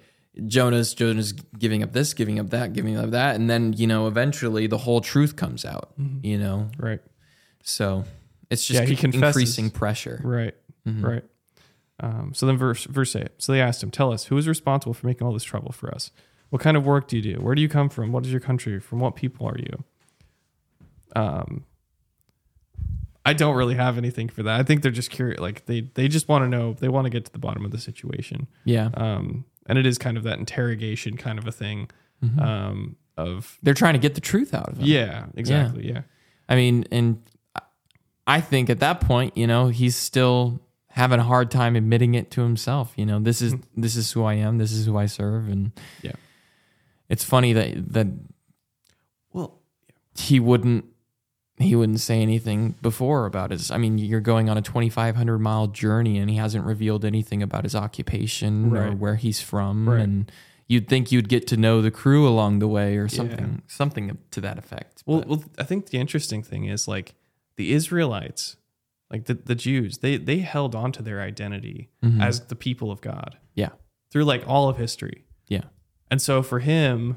[0.46, 4.06] Jonah's Jonah's giving up this, giving up that, giving up that, and then you know
[4.06, 5.92] eventually the whole truth comes out.
[6.22, 7.00] You know, right,
[7.62, 8.04] so
[8.50, 9.36] it's just Yeah, he confesses.
[9.36, 10.20] increasing pressure.
[10.24, 10.54] right,
[10.86, 11.04] Mm-hmm.
[11.04, 11.24] right.
[12.02, 13.28] Um, so then verse verse eight.
[13.38, 15.92] So they asked him, "Tell us, who is responsible for making all this trouble for
[15.92, 16.10] us?
[16.50, 17.40] What kind of work do you do?
[17.42, 18.10] Where do you come from?
[18.12, 18.78] What is your country?
[18.80, 19.84] From what people are you?"
[21.16, 21.64] um,
[23.26, 24.58] I don't really have anything for that.
[24.58, 25.40] I think they're just curious.
[25.40, 26.72] Like they they just want to know.
[26.72, 28.46] They want to get to the bottom of the situation.
[28.64, 28.88] Yeah.
[28.94, 31.88] Um, and it is kind of that interrogation kind of a thing.
[32.22, 32.40] Mhm.
[32.42, 34.85] Um, of They're trying to get the truth out of him.
[34.87, 35.88] yeah, exactly.
[35.88, 36.02] Yeah.
[36.48, 37.22] I mean, and
[38.26, 42.30] I think at that point, you know, he's still having a hard time admitting it
[42.33, 42.92] to himself.
[42.96, 44.59] You know, this is this is who I am.
[44.59, 46.12] This is who I serve, and Yeah.
[47.09, 48.06] it's funny that that
[49.33, 49.61] Well,
[50.18, 50.85] he wouldn't
[51.62, 53.70] he wouldn't say anything before about his.
[53.70, 57.64] I mean, you're going on a 2,500 mile journey, and he hasn't revealed anything about
[57.64, 60.00] his occupation or where he's from, Right.
[60.00, 60.32] and.
[60.68, 64.40] You'd think you'd get to know the crew along the way, or something, something to
[64.42, 65.02] that effect.
[65.04, 67.16] Well, well, I think the interesting thing is like
[67.56, 68.56] the Israelites,
[69.10, 72.22] like the, the Jews, they they held on to their identity Mhm.
[72.22, 73.70] as the people of God yeah,
[74.12, 75.24] through like all of history.
[75.48, 75.64] yeah,
[76.08, 77.16] And so for him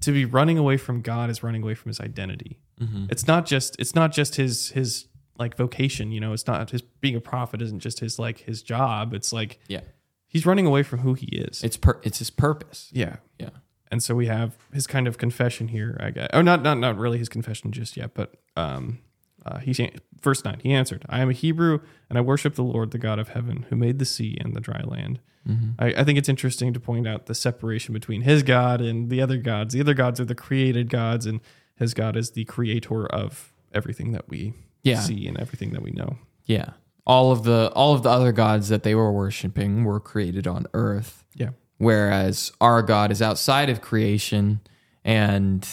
[0.00, 2.58] to be running away from God is running away from his identity.
[2.80, 3.06] Mm-hmm.
[3.10, 5.06] It's not just it's not just his his
[5.38, 8.62] like vocation, you know, it's not his being a prophet isn't just his like his
[8.62, 9.12] job.
[9.14, 9.80] It's like yeah.
[10.26, 11.62] he's running away from who he is.
[11.64, 12.90] It's per, it's his purpose.
[12.92, 13.16] yeah.
[13.38, 13.50] Yeah.
[13.90, 15.96] and so we have his kind of confession here.
[16.00, 19.00] I guess, oh, not not not really his confession just yet, but um,
[19.44, 19.80] uh, he's
[20.20, 20.60] verse nine.
[20.62, 23.66] He answered, "I am a Hebrew, and I worship the Lord, the God of heaven,
[23.68, 25.72] who made the sea and the dry land." Mm-hmm.
[25.78, 29.20] I, I think it's interesting to point out the separation between his God and the
[29.20, 29.74] other gods.
[29.74, 31.40] The other gods are the created gods, and
[31.76, 35.00] his God is the creator of everything that we Yeah.
[35.00, 36.18] see and everything that we know.
[36.44, 36.70] Yeah.
[37.06, 40.66] All of the all of the other gods that they were worshiping were created on
[40.72, 44.60] earth, Yeah, whereas our God is outside of creation
[45.04, 45.66] and,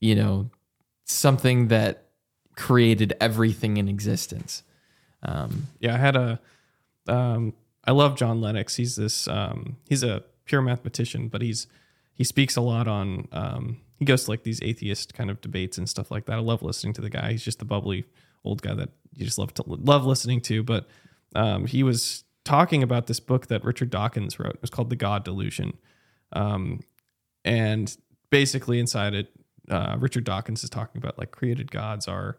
[0.00, 0.50] you know,
[1.04, 2.04] something that
[2.56, 4.62] created everything in existence.
[5.22, 5.94] Um, yeah.
[5.94, 6.40] I had a,
[7.06, 7.52] um,
[7.84, 8.76] I love John Lennox.
[8.76, 11.66] He's this, um, he's a pure mathematician, but he's
[12.14, 13.28] he speaks a lot on.
[13.98, 16.34] He goes to like these atheist kind of debates and stuff like that.
[16.34, 17.32] I love listening to the guy.
[17.32, 18.04] He's just the bubbly
[18.44, 20.62] old guy that you just love to love listening to.
[20.62, 20.88] But
[21.34, 24.54] um, he was talking about this book that Richard Dawkins wrote.
[24.54, 25.76] It was called The God Delusion,
[26.32, 26.80] um,
[27.44, 27.94] and
[28.30, 29.32] basically inside it,
[29.70, 32.38] uh, Richard Dawkins is talking about like created gods are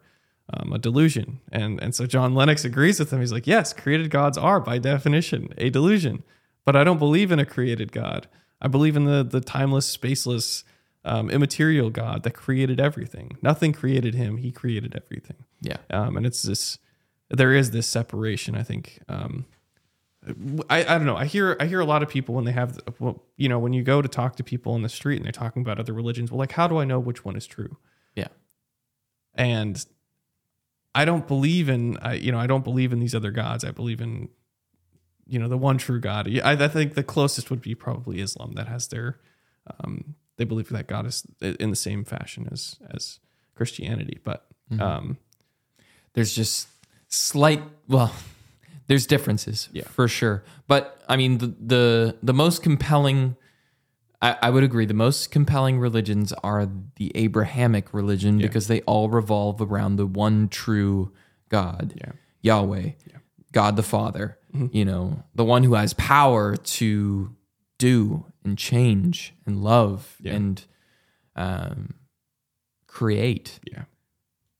[0.52, 3.20] um, a delusion, and and so John Lennox agrees with him.
[3.20, 6.24] He's like, yes, created gods are by definition a delusion,
[6.64, 8.26] but I don't believe in a created god.
[8.60, 10.64] I believe in the the timeless, spaceless,
[11.04, 13.36] um, immaterial God that created everything.
[13.42, 15.44] Nothing created him; he created everything.
[15.60, 15.78] yeah.
[15.90, 16.78] Um, and it's this.
[17.28, 18.54] There is this separation.
[18.54, 19.00] I think.
[19.08, 19.46] Um,
[20.68, 21.16] I, I don't know.
[21.16, 23.72] I hear I hear a lot of people when they have well, you know when
[23.72, 26.30] you go to talk to people on the street and they're talking about other religions.
[26.30, 27.78] Well, like how do I know which one is true?
[28.14, 28.28] Yeah.
[29.34, 29.84] And
[30.94, 33.64] I don't believe in I you know I don't believe in these other gods.
[33.64, 34.28] I believe in
[35.26, 36.28] you know the one true God.
[36.44, 39.20] I, I think the closest would be probably Islam that has their
[39.82, 43.20] um, they believe that God is in the same fashion as as
[43.54, 44.82] Christianity, but Mm-hmm.
[44.82, 45.18] um,
[46.14, 46.68] there's just
[47.08, 48.12] slight well
[48.86, 49.82] there's differences Yeah.
[49.88, 53.34] for sure but i mean the the, the most compelling
[54.22, 59.08] I, I would agree the most compelling religions are the abrahamic religion because they all
[59.10, 61.10] revolve around the one true
[61.48, 62.12] god Yeah.
[62.42, 62.90] yahweh
[63.50, 64.38] god the father
[64.70, 67.34] you know the one who has power to
[67.78, 70.34] do and change and love Yeah.
[70.34, 70.64] and
[71.36, 71.94] um,
[72.86, 73.60] create.
[73.70, 73.84] Yeah,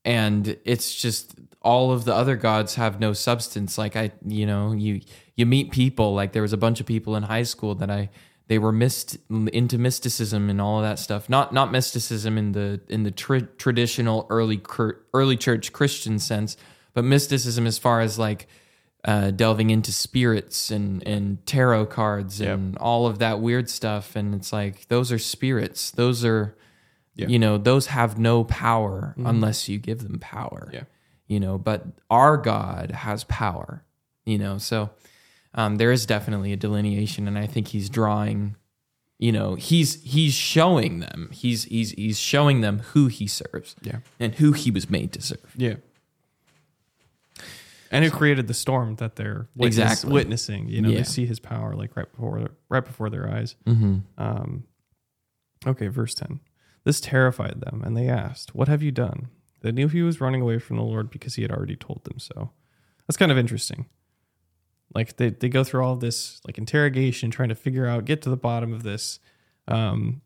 [0.05, 3.77] and it's just all of the other gods have no substance.
[3.77, 5.01] Like i you know you
[5.35, 8.09] you meet people like there was a bunch of people in high school that i
[8.47, 11.29] they were mist into mysticism and all of that stuff.
[11.29, 14.61] Not not mysticism in the in the tr- traditional early
[15.13, 16.57] early church christian sense
[16.93, 18.47] but mysticism as far as like
[19.05, 24.15] uh, delving into spirits and and tarot cards and all of that weird stuff.
[24.15, 25.91] And it's like those are spirits.
[25.91, 26.55] Those are
[27.15, 27.27] Yeah.
[27.27, 30.83] you know those have no power unless you give them power Yeah.
[31.27, 33.83] you know but our god has power
[34.25, 34.57] you know?
[34.59, 34.91] So
[35.53, 38.55] um, there is definitely a delineation and i think he's drawing
[39.19, 43.99] you know he's he's showing them he's he's he's showing them who he serves yeah,
[44.19, 45.53] and who he was made to serve.
[45.57, 45.75] Yeah.
[47.93, 50.13] And who created the storm that they're witness, Exactly.
[50.13, 50.69] witnessing?
[50.69, 50.97] You know, Yeah.
[50.99, 53.55] they see his power like right before right before their eyes.
[53.67, 53.97] mm-hmm.
[54.17, 54.63] Um,
[55.67, 56.39] okay, verse 10.
[56.85, 59.27] This terrified them, and they asked, What have you done?
[59.61, 62.17] They knew he was running away from the Lord because he had already told them
[62.17, 62.51] so.
[63.07, 63.85] That's kind of interesting.
[64.95, 68.29] Like they, they go through all this like interrogation, trying to figure out, get to
[68.29, 69.19] the bottom of this.
[69.67, 70.21] Um,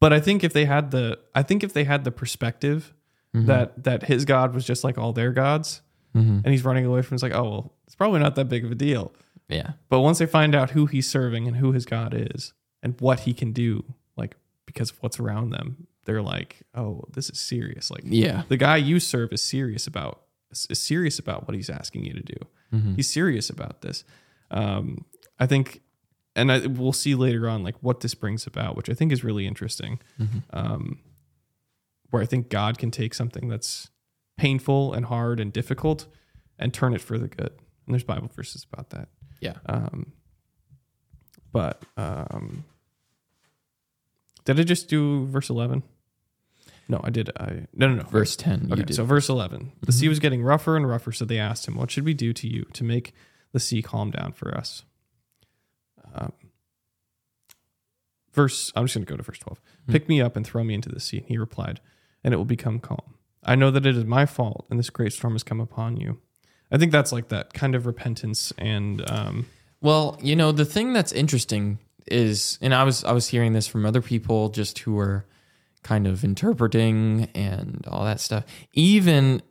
[0.00, 2.92] but I think if they had the I think if they had the perspective
[3.32, 5.82] that that his God was just like all their gods,
[6.14, 6.38] Mm-hmm.
[6.44, 8.70] and he's running away from it's like, oh well, it's probably not that big of
[8.70, 9.12] a deal.
[9.48, 12.52] yeah But once they find out who he's serving and who his God is
[12.82, 13.84] and what he can do,
[14.16, 14.36] like
[14.66, 18.42] because of what's around them, they're like, "Oh, this is serious." Like, Yeah.
[18.48, 20.20] the guy you serve is serious about
[20.52, 22.36] is serious about what he's asking you to do.
[22.72, 22.94] Mm-hmm.
[22.94, 24.04] He's serious about this.
[24.50, 25.04] Um,
[25.40, 25.80] I think,
[26.36, 29.24] and I, we'll see later on like what this brings about, which I think is
[29.24, 29.98] really interesting.
[30.20, 30.38] Mm-hmm.
[30.52, 31.00] Um,
[32.10, 33.90] where I think God can take something that's
[34.36, 36.06] painful and hard and difficult
[36.58, 37.52] and turn it for the good.
[37.86, 39.08] And there's Bible verses about that.
[39.40, 39.54] Yeah.
[39.66, 40.12] Um,
[41.52, 42.64] but um,
[44.44, 45.82] did I just do verse eleven?
[46.88, 47.30] No, I did.
[47.38, 48.02] I no no no.
[48.04, 48.68] Verse 10.
[48.68, 49.72] you Okay, so verse 11.
[49.80, 52.32] The sea was getting rougher and rougher, so they asked him, What should we do
[52.34, 53.14] to you to make
[53.52, 54.84] the sea calm down for us?
[56.14, 56.32] Um,
[58.32, 59.60] verse, I'm just going to go to verse 12.
[59.88, 61.18] Pick me up and throw me into the sea.
[61.18, 61.80] And he replied,
[62.22, 63.14] And it will become calm.
[63.44, 66.18] I know that it is my fault, and this great storm has come upon you.
[66.70, 69.46] I think that's like that kind of repentance and um,
[69.80, 73.66] Well, you know, the thing that's interesting is and I was I was hearing this
[73.66, 75.26] from other people just who were
[75.82, 78.44] kind of interpreting and all that stuff.
[78.72, 79.42] Even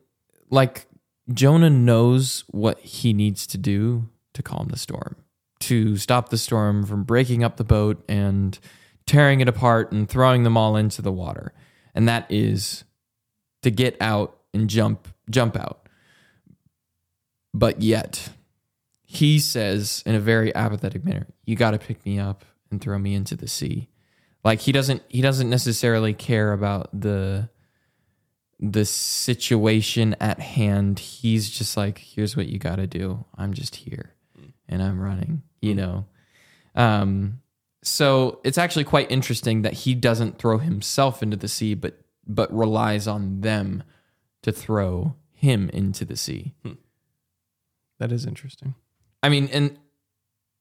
[0.49, 0.87] like
[1.31, 5.15] Jonah knows what he needs to do to calm the storm,
[5.61, 8.59] to stop the storm from breaking up the boat and
[9.05, 11.53] tearing it apart and throwing them all into the water.
[11.95, 12.83] And that is
[13.63, 15.87] to get out and jump jump out.
[17.53, 18.29] But yet,
[19.03, 22.97] he says in a very apathetic manner, "You got to pick me up and throw
[22.99, 23.89] me into the sea."
[24.43, 27.49] Like he doesn't he doesn't necessarily care about the
[28.59, 30.99] the situation at hand.
[30.99, 33.25] He's just like, "Here's what you got to do.
[33.37, 34.13] I'm just here
[34.67, 36.05] and I'm running." You know.
[36.75, 37.39] Um
[37.85, 42.53] so it's actually quite interesting that he doesn't throw himself into the sea but but
[42.53, 43.83] relies on them
[44.41, 46.53] to throw him into the sea.
[46.63, 46.73] Hmm.
[47.99, 48.75] that is interesting.
[49.21, 49.77] I mean, and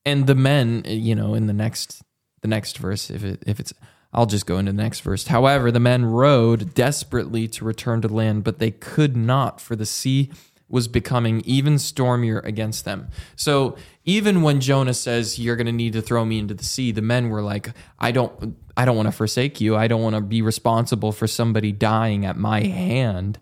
[0.04, 2.02] and the men, you know, in the next
[2.42, 3.72] the next verse, if it if it's,
[4.12, 5.28] I'll just go into the next verse.
[5.28, 9.86] However, the men rowed desperately to return to land, but they could not, for the
[9.86, 10.30] sea
[10.72, 13.06] was becoming even stormier against them.
[13.36, 16.90] So even when Jonah says, "You're going to need to throw me into the sea,"
[16.90, 17.70] the men were like,
[18.00, 19.76] "I don't, I don't want to forsake you.
[19.76, 23.38] I don't want to be responsible for somebody dying at my hand."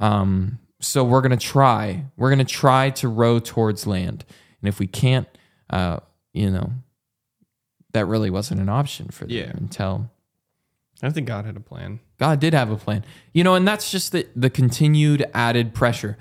[0.00, 2.04] Um, so we're going to try.
[2.16, 4.24] We're going to try to row towards land.
[4.62, 5.26] And if we can't,
[5.70, 5.98] uh,
[6.32, 6.70] you know,
[7.92, 9.50] that really wasn't an option for them Yeah.
[9.56, 10.10] until
[11.02, 12.00] I think God had a plan.
[12.18, 13.04] God did have a plan.
[13.32, 16.16] You know, and that's just the, the continued added pressure.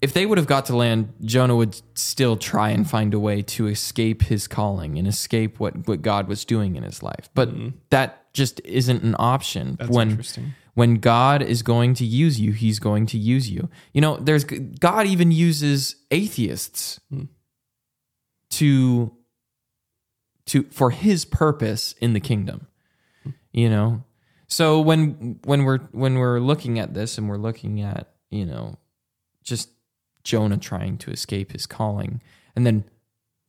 [0.00, 3.42] If they would have got to land, Jonah would still try and find a way
[3.42, 7.28] to escape his calling and escape what, what God was doing in his life.
[7.34, 7.70] But mm-hmm.
[7.90, 9.76] that just isn't an option.
[9.78, 10.54] That's when interesting.
[10.74, 13.68] when God is going to use you, he's going to use you.
[13.92, 17.24] You know, there's God even uses atheists hmm.
[18.50, 19.12] to
[20.46, 22.68] to for his purpose in the kingdom.
[23.52, 24.04] You know.
[24.46, 28.78] So when when we're when we're looking at this and we're looking at, you know,
[29.42, 29.70] just
[30.24, 32.20] Jonah trying to escape his calling
[32.56, 32.84] and then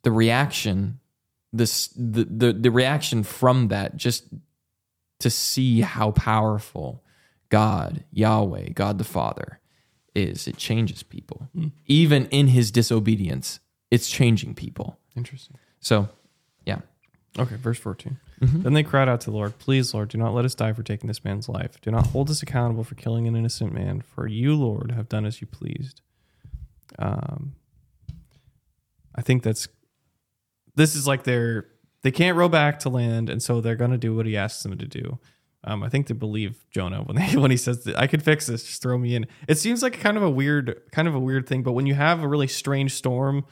[0.03, 0.99] the reaction
[1.51, 4.25] this the the, the reaction from that just
[5.19, 7.03] to see how powerful
[7.49, 9.59] God, Yahweh, God the Father
[10.15, 10.47] is.
[10.47, 11.49] It changes people.
[11.53, 11.67] Hmm.
[11.87, 13.59] Even in his disobedience,
[13.91, 14.97] it's changing people.
[15.15, 15.57] Interesting.
[15.79, 16.09] So,
[16.65, 16.81] yeah.
[17.37, 18.17] Okay, verse 14.
[18.41, 18.61] Mm-hmm.
[18.61, 20.83] Then they cried out to the Lord, Please, Lord, do not let us die for
[20.83, 21.79] taking this man's life.
[21.81, 25.25] Do not hold us accountable for killing an innocent man, for you, Lord, have done
[25.25, 26.01] as you pleased.
[26.97, 27.55] Um,
[29.15, 29.67] I think that's
[30.75, 31.67] this is like they're
[32.01, 34.77] they can't row back to land, and so they're to do what he asks them
[34.77, 35.19] to do.
[35.65, 38.47] Um, I think they believe Jonah when they when he says that I could fix
[38.47, 39.27] this, just throw me in.
[39.47, 41.95] It seems like kind of a weird kind of a weird thing, but when you
[41.95, 43.45] have a really strange storm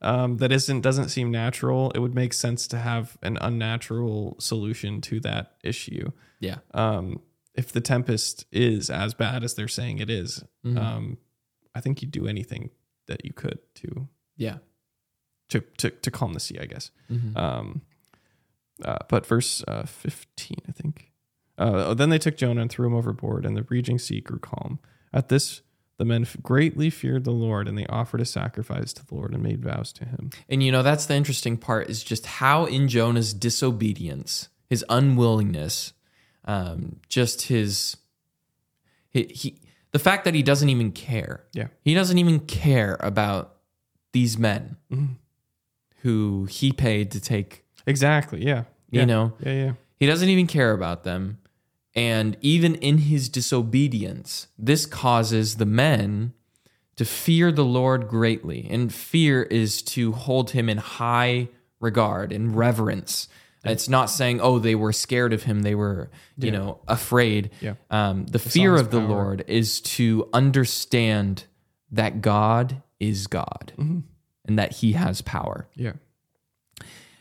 [0.00, 5.00] um, that isn't doesn't seem natural, it would make sense to have an unnatural solution
[5.02, 6.10] to that issue.
[6.40, 6.56] Yeah.
[6.74, 7.20] Um,
[7.54, 10.42] if the tempest is as bad as they're saying it is,
[10.78, 11.18] um,
[11.74, 12.70] I think you'd do anything
[13.06, 14.58] that you could to Yeah.
[15.50, 16.58] to to, to calm the sea.
[16.60, 16.90] I guess.
[17.10, 17.36] Mm-hmm.
[17.36, 17.82] Um,
[18.84, 21.12] uh, but verse uh, 15, I think.
[21.58, 24.80] Uh, then they took Jonah and threw him overboard, and the raging sea grew calm.
[25.12, 25.60] At this,
[25.98, 29.34] the men f- greatly feared the Lord, and they offered a sacrifice to the Lord
[29.34, 30.30] and made vows to him.
[30.48, 35.92] And you know, that's the interesting part is just how in Jonah's disobedience, his unwillingness,
[36.46, 37.98] um, just his,
[39.10, 39.60] he, he,
[39.92, 41.44] the fact that he doesn't even care.
[41.52, 41.68] Yeah.
[41.82, 43.56] He doesn't even care about
[44.12, 45.14] these men mm-hmm.
[46.00, 48.44] who he paid to take, Exactly.
[48.44, 48.64] Yeah.
[48.90, 49.04] you Yeah.
[49.06, 49.52] know, Yeah.
[49.52, 49.72] Yeah.
[49.96, 51.38] he doesn't even care about them.
[51.94, 56.32] And even in his disobedience, this causes the men
[56.96, 58.66] to fear the Lord greatly.
[58.70, 61.48] And fear is to hold him in high
[61.80, 63.28] regard and reverence.
[63.64, 65.62] It's not saying, oh, they were scared of him.
[65.62, 67.50] They were, you know, afraid.
[67.60, 67.74] Yeah.
[67.90, 69.08] Um, the fear of the power.
[69.08, 71.44] Lord is to understand
[71.92, 74.00] that God is God Mm-hmm.
[74.46, 75.68] and that he has power.
[75.76, 75.92] Yeah.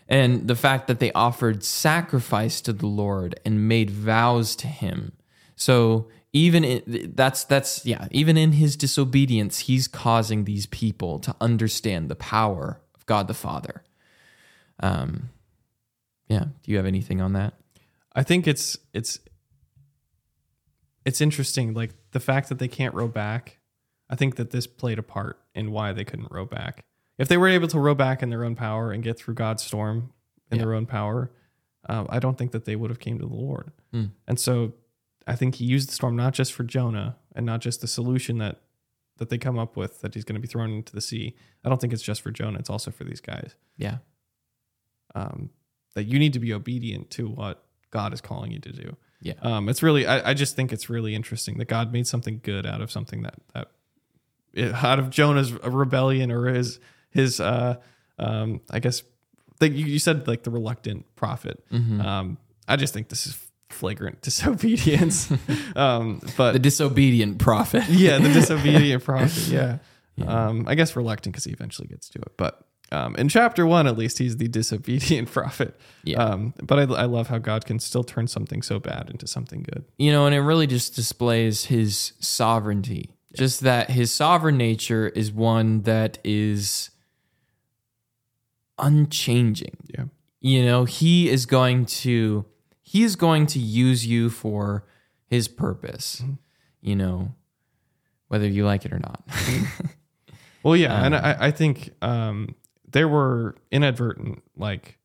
[0.07, 5.13] And the fact that they offered sacrifice to the Lord and made vows to him.
[5.55, 11.35] So even in, that's that's yeah, even in his disobedience, he's causing these people to
[11.39, 13.83] understand the power of God the Father.
[14.79, 15.29] Um
[16.31, 17.53] yeah, do you have anything on that?
[18.15, 19.19] I think it's it's
[21.05, 23.57] it's interesting, like the fact that they can't row back.
[24.09, 26.83] I think that this played a part in why they couldn't row back.
[27.17, 29.63] If they were able to row back in their own power and get through God's
[29.63, 30.11] storm
[30.51, 30.65] in Yeah.
[30.65, 31.31] their own power,
[31.87, 33.71] um, I don't think that they would have came to the Lord.
[33.91, 34.05] Hmm.
[34.27, 34.73] And so,
[35.25, 38.37] I think He used the storm not just for Jonah and not just the solution
[38.39, 38.61] that
[39.17, 41.35] that they come up with that he's going to be thrown into the sea.
[41.63, 43.55] I don't think it's just for Jonah; it's also for these guys.
[43.77, 43.97] Yeah.
[45.15, 45.51] Um,
[45.93, 48.95] that you need to be obedient to what God is calling you to do.
[49.21, 49.33] Yeah.
[49.41, 52.65] Um, it's really, I, I just think it's really interesting that God made something good
[52.65, 53.67] out of something that that
[54.53, 56.79] it- out of Jonah's rebellion or his
[57.11, 57.75] his uh,
[58.17, 59.03] um, I guess
[59.59, 61.63] that you, you said like the reluctant prophet.
[61.71, 62.01] Mm-hmm.
[62.01, 62.37] Um,
[62.67, 63.37] I just think this is
[63.69, 65.31] flagrant disobedience.
[65.75, 67.83] um, but The disobedient prophet.
[67.89, 69.47] yeah, the disobedient prophet.
[69.47, 69.77] Yeah.
[70.25, 72.33] Um, I guess reluctant because he eventually gets to it.
[72.37, 75.79] But um, in chapter one, at least, he's the disobedient prophet.
[76.03, 76.23] Yeah.
[76.23, 79.63] Um, but I, I love how God can still turn something so bad into something
[79.63, 79.85] good.
[79.97, 83.15] You know, and it really just displays his sovereignty.
[83.33, 86.89] Just that his sovereign nature is one that is
[88.77, 89.77] unchanging.
[89.87, 90.05] Yeah.
[90.41, 92.45] You know, he is going to
[92.81, 94.85] he is going to use you for
[95.27, 96.23] his purpose.
[96.81, 97.35] You know,
[98.27, 99.23] whether you like it or not.
[100.63, 101.03] Well, yeah.
[101.03, 102.55] and I, I think um,
[102.91, 104.97] there were inadvertent like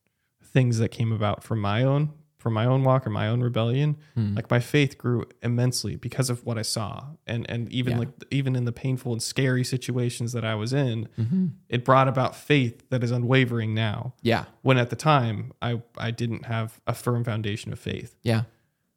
[0.42, 3.96] things that came about from my own from my own walk or my own rebellion.
[4.14, 4.36] Hmm.
[4.36, 7.98] Like my faith grew immensely because of what I saw, and and even Yeah.
[8.00, 11.46] like even in the painful and scary situations that I was in, mm-hmm.
[11.68, 14.14] it brought about faith that is unwavering now.
[14.22, 14.44] yeah.
[14.62, 18.42] When at the time I I didn't have a firm foundation of faith, Yeah.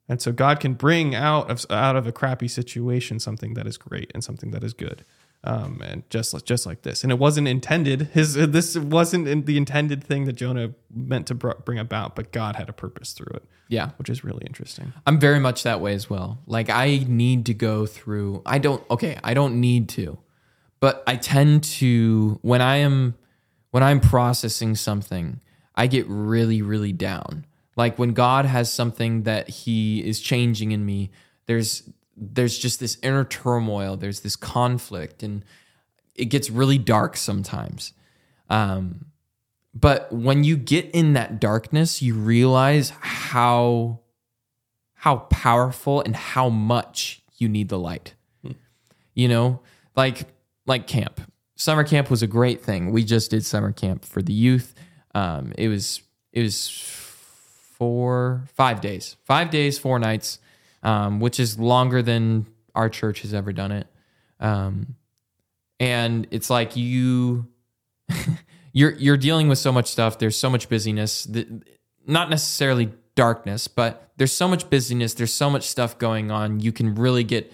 [0.08, 3.76] and so God can bring out of out of a crappy situation something that is
[3.78, 5.04] great and something that is good.
[5.42, 8.10] Um, and just like- just like this, and it wasn't intended.
[8.12, 12.30] His this wasn't in the intended thing that Jonah meant to br- bring about, but
[12.30, 13.92] God had a purpose through it, Yeah.
[13.96, 14.92] which is really interesting.
[15.06, 16.40] I'm very much that way as well.
[16.46, 20.18] Like I need to go through I don't okay, I don't need to.
[20.78, 23.14] But I tend to when I am
[23.70, 25.40] when I'm processing something,
[25.74, 27.46] I get really really down.
[27.76, 31.10] Like when God has something that he is changing in me,
[31.46, 31.84] there's
[32.20, 35.44] there's just this inner turmoil, there's this conflict and
[36.14, 37.92] it gets really dark sometimes.
[38.48, 39.06] Um
[39.72, 44.00] but when you get in that darkness, you realize how
[44.94, 48.14] how powerful and how much you need the light.
[49.14, 49.60] You know,
[49.96, 50.28] like
[50.66, 51.20] like camp.
[51.56, 52.90] Summer camp was a great thing.
[52.90, 54.74] We just did summer camp for the youth.
[55.14, 56.02] Um, it was
[56.32, 60.38] it was four five days, five days, four nights,
[60.82, 63.86] um, which is longer than our church has ever done it.
[64.38, 64.96] Um,
[65.78, 67.46] and it's like you
[68.72, 70.18] you're you're dealing with so much stuff.
[70.18, 71.28] There's so much busyness.
[72.06, 75.14] Not necessarily darkness, but there's so much busyness.
[75.14, 76.60] There's so much stuff going on.
[76.60, 77.52] You can really get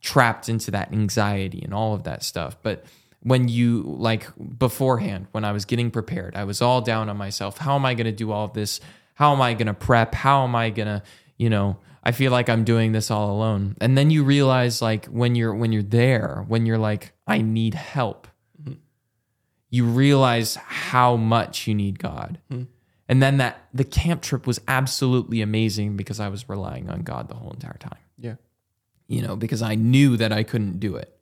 [0.00, 2.56] trapped into that anxiety and all of that stuff.
[2.62, 2.84] But
[3.20, 7.58] when you like beforehand, when I was getting prepared, I was all down on myself.
[7.58, 8.80] How am I going to do all this?
[9.14, 10.14] How am I going to prep?
[10.14, 11.02] How am I going to,
[11.36, 13.76] you know, I feel like I'm doing this all alone.
[13.80, 17.74] And then you realize like when you're when you're there, when you're like I need
[17.74, 18.26] help.
[18.60, 18.74] Mm-hmm.
[19.70, 22.38] You realize how much you need God.
[22.50, 22.64] Mm-hmm.
[23.08, 27.28] And then that the camp trip was absolutely amazing because I was relying on God
[27.28, 28.34] the whole entire time Yeah.
[29.06, 31.14] you know, because I knew that I couldn't do it.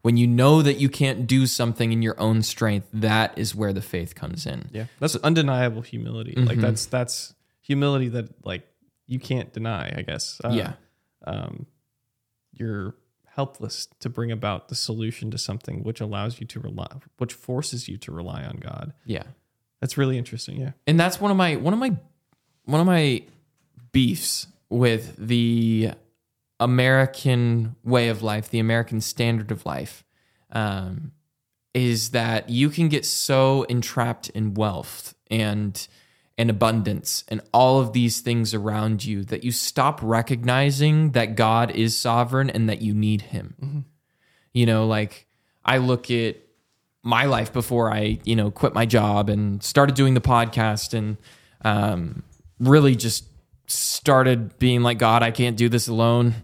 [0.00, 3.72] When you know that you can't do something in your own strength, that is where
[3.72, 4.68] the faith comes in.
[4.72, 4.86] Yeah.
[5.00, 6.34] That's undeniable humility.
[6.36, 6.60] Like mm-hmm.
[6.60, 8.66] that's that's humility that like
[9.06, 10.40] you can't deny, I guess.
[10.44, 10.72] Uh, yeah.
[11.26, 11.66] Um
[12.52, 12.94] you're
[13.24, 16.86] helpless to bring about the solution to something which allows you to rely
[17.18, 18.92] which forces you to rely on God.
[19.04, 19.24] Yeah.
[19.80, 20.60] That's really interesting.
[20.60, 20.72] Yeah.
[20.86, 21.96] And that's one of my one of my
[22.64, 23.22] one of my
[23.92, 25.90] beefs with the
[26.60, 30.04] American way of life, the American standard of life,
[30.52, 31.12] um,
[31.74, 35.86] is that you can get so entrapped in wealth and
[36.36, 41.70] and abundance and all of these things around you that you stop recognizing that God
[41.70, 43.84] is sovereign and that you need Him.
[44.52, 45.26] You know, like
[45.64, 46.36] I look at
[47.02, 51.18] my life before I, you know, quit my job and started doing the podcast and
[51.64, 52.22] um,
[52.58, 53.24] really just
[53.66, 56.34] started being like, God, I can't do this alone.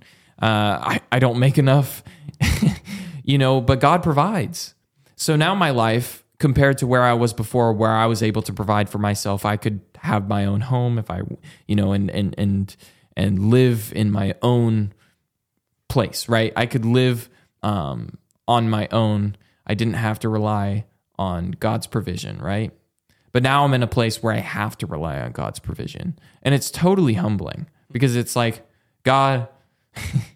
[0.41, 2.03] Uh, I, I don't make enough,
[3.25, 4.75] you know, but God provides.
[5.17, 8.53] So now my life, compared to where I was before, where I was able to
[8.53, 11.21] provide for myself, I could have my own home if I,
[11.69, 12.75] you know, and, and, and,
[13.15, 14.95] and live in my own
[15.89, 16.53] place, right?
[16.57, 17.29] I could live
[17.63, 18.19] um,
[18.49, 19.37] on my own.
[19.67, 20.87] I didn't have to rely
[21.19, 22.73] on God's provision, right?
[23.33, 26.19] But now I'm in a place where I have to rely on God's provision.
[26.43, 28.67] And it's totally humbling because it's like,
[29.03, 29.47] God,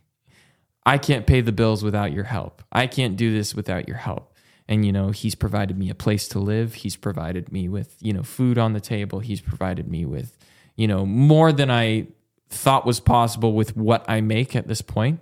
[0.86, 2.62] I can't pay the bills without your help.
[2.70, 4.33] I can't do this without your help.
[4.66, 6.74] And, you know, he's provided me a place to live.
[6.74, 9.20] He's provided me with, you know, food on the table.
[9.20, 10.38] He's provided me with,
[10.74, 12.06] you know, more than I
[12.48, 15.20] thought was possible with what I make at this point.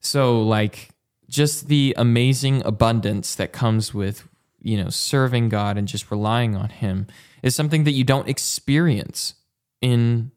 [0.00, 0.90] So, like,
[1.28, 4.28] just the amazing abundance that comes with,
[4.60, 7.06] you know, serving God and just relying on Him
[7.42, 9.34] is something that you don't experience
[9.80, 10.30] in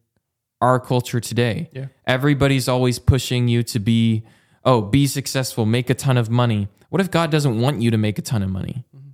[0.60, 1.70] our culture today.
[1.72, 1.86] Yeah.
[2.06, 4.24] Everybody's always pushing you to be,
[4.64, 6.68] oh, be successful, make a ton of money.
[6.90, 8.86] What if God doesn't want you to make a ton of money?
[8.96, 9.10] Mm-hmm.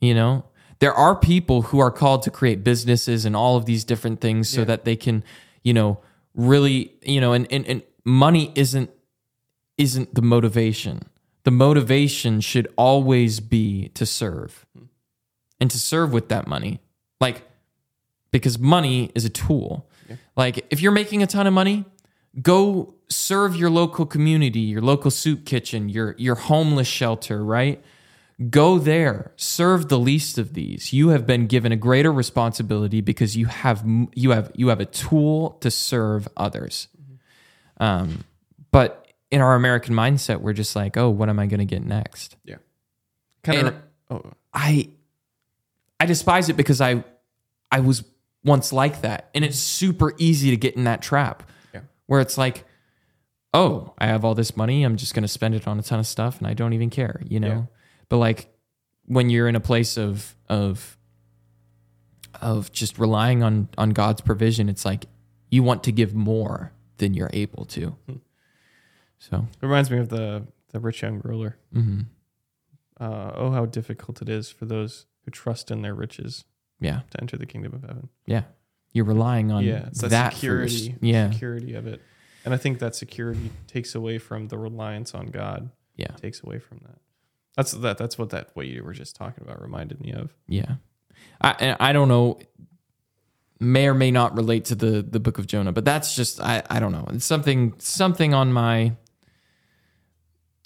[0.00, 0.44] You know,
[0.78, 4.48] there are people who are called to create businesses and all of these different things
[4.48, 4.66] so Yeah.
[4.66, 5.24] that they can,
[5.62, 5.98] you know,
[6.34, 8.90] really, you know, and, and, and money isn't
[9.76, 11.02] isn't the motivation.
[11.44, 14.86] The motivation should always be to serve mm-hmm.
[15.60, 16.80] and to serve with that money.
[17.20, 17.42] Like,
[18.30, 19.88] because money is a tool.
[20.36, 21.84] Like, if you're making a ton of money,
[22.40, 27.82] go serve your local community, your local soup kitchen, your, your homeless shelter, right?
[28.50, 30.92] Go there, serve the least of these.
[30.92, 33.82] You have been given a greater responsibility because you have
[34.14, 36.86] you have you have a tool to serve others.
[37.78, 38.22] Um,
[38.70, 41.84] but in our American mindset, we're just like, oh, what am I going to get
[41.84, 42.36] next?
[42.44, 42.56] Yeah.
[43.42, 43.74] Kind of.
[44.08, 44.22] Oh,
[44.54, 44.90] I
[45.98, 47.02] I despise it because I
[47.72, 48.04] I was
[48.44, 51.42] once like that, and it's super easy to get in that trap.
[52.08, 52.64] Where it's like,
[53.54, 56.00] oh, I have all this money, I'm just going to spend it on a ton
[56.00, 57.48] of stuff, and I don't even care, you know.
[57.48, 57.62] Yeah.
[58.08, 58.52] But like
[59.04, 60.98] when you're in a place of of
[62.40, 65.06] of just relying on on God's provision, it's like
[65.50, 67.96] you want to give more than you're able to.
[68.08, 68.16] Hmm.
[69.18, 71.56] So, it reminds me of the the rich young ruler.
[71.74, 72.06] mhm.
[73.00, 76.44] Uh, oh, how difficult it is for those who trust in their riches
[76.80, 78.08] yeah, to enter the kingdom of heaven.
[78.26, 78.42] yeah,
[78.98, 81.02] you're relying on yeah, that, that security, first.
[81.02, 82.02] Yeah, security of it,
[82.44, 85.70] and I think that security takes away from the reliance on God.
[85.96, 86.08] yeah.
[86.16, 86.98] Takes away from that.
[87.56, 87.96] That's that.
[87.96, 90.34] That's what that what you were just talking about reminded me of.
[90.46, 90.74] Yeah,
[91.40, 92.38] I and I don't know.
[93.60, 96.62] May or may not relate to the the book of Jonah, but that's just I
[96.68, 97.06] I don't know.
[97.10, 98.96] It's something something on my.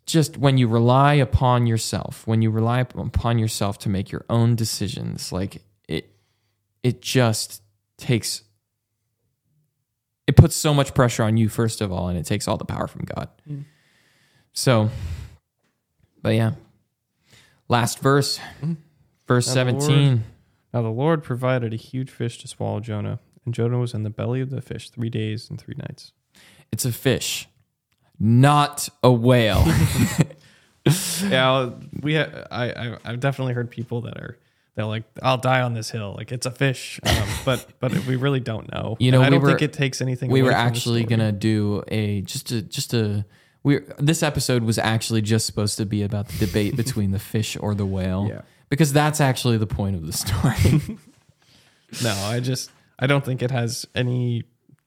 [0.04, 4.56] Just when you rely upon yourself, when you rely upon yourself to make your own
[4.56, 6.10] decisions, like it,
[6.82, 7.62] it just
[7.96, 8.42] takes.
[10.26, 12.64] It puts so much pressure on you first of all, and it takes all the
[12.64, 13.28] power from God.
[13.48, 13.64] Mm.
[14.52, 14.90] So,
[16.22, 16.52] but yeah,
[17.68, 18.38] last verse,
[19.26, 20.20] verse Now the Lord-.
[20.72, 24.10] Now the Lord provided a huge fish to swallow Jonah, and Jonah was in the
[24.10, 26.12] belly of the fish three days and three nights.
[26.70, 27.48] It's a fish,
[28.18, 29.64] not a whale.
[31.22, 31.70] yeah,
[32.00, 32.16] we.
[32.16, 34.38] Ha- I, I I've definitely heard people that are
[34.74, 38.16] they're like, I'll die on this hill, like it's a fish, um, but but we
[38.16, 38.96] really don't know.
[38.98, 40.30] You know, And I we don't were- think it takes anything.
[40.30, 43.24] we away were from actually gonna do a just a just a
[43.62, 47.56] we this episode was actually just supposed to be about the debate between the fish
[47.60, 48.26] or the whale.
[48.28, 48.40] Yeah.
[48.70, 50.98] Because that's actually the point of the story.
[52.02, 54.44] No, I just I don't think it has any.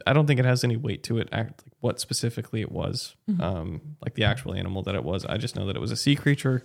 [0.08, 1.30] I don't think it has any weight to it.
[1.32, 3.42] Act like what specifically it was, Mm-hmm.
[3.42, 5.24] um, like the actual animal that it was.
[5.26, 6.64] I just know that it was a sea creature,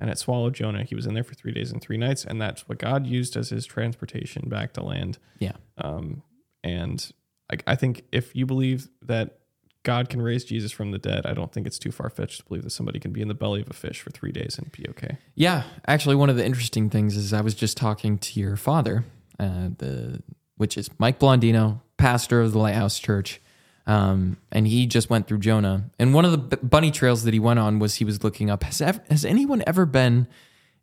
[0.00, 0.82] and it swallowed Jonah.
[0.82, 3.36] He was in there for three days and three nights, and that's what God used
[3.36, 5.18] as his transportation back to land.
[5.38, 5.52] yeah.
[5.78, 6.22] Um,
[6.64, 7.10] and
[7.50, 9.38] I, I think if you believe that
[9.82, 12.44] God can raise Jesus from the dead, I don't think it's too far fetched to
[12.44, 14.70] believe that somebody can be in the belly of a fish for three days and
[14.72, 15.16] be okay.
[15.34, 19.04] Yeah, actually, one of the interesting things is I was just talking to your father,
[19.38, 20.22] uh, the
[20.56, 23.40] which is Mike Blondino, pastor of the Lighthouse Church,
[23.86, 25.90] um, and he just went through Jonah.
[25.98, 28.62] And one of the bunny trails that he went on was he was looking up
[28.64, 30.26] has ev- has anyone ever been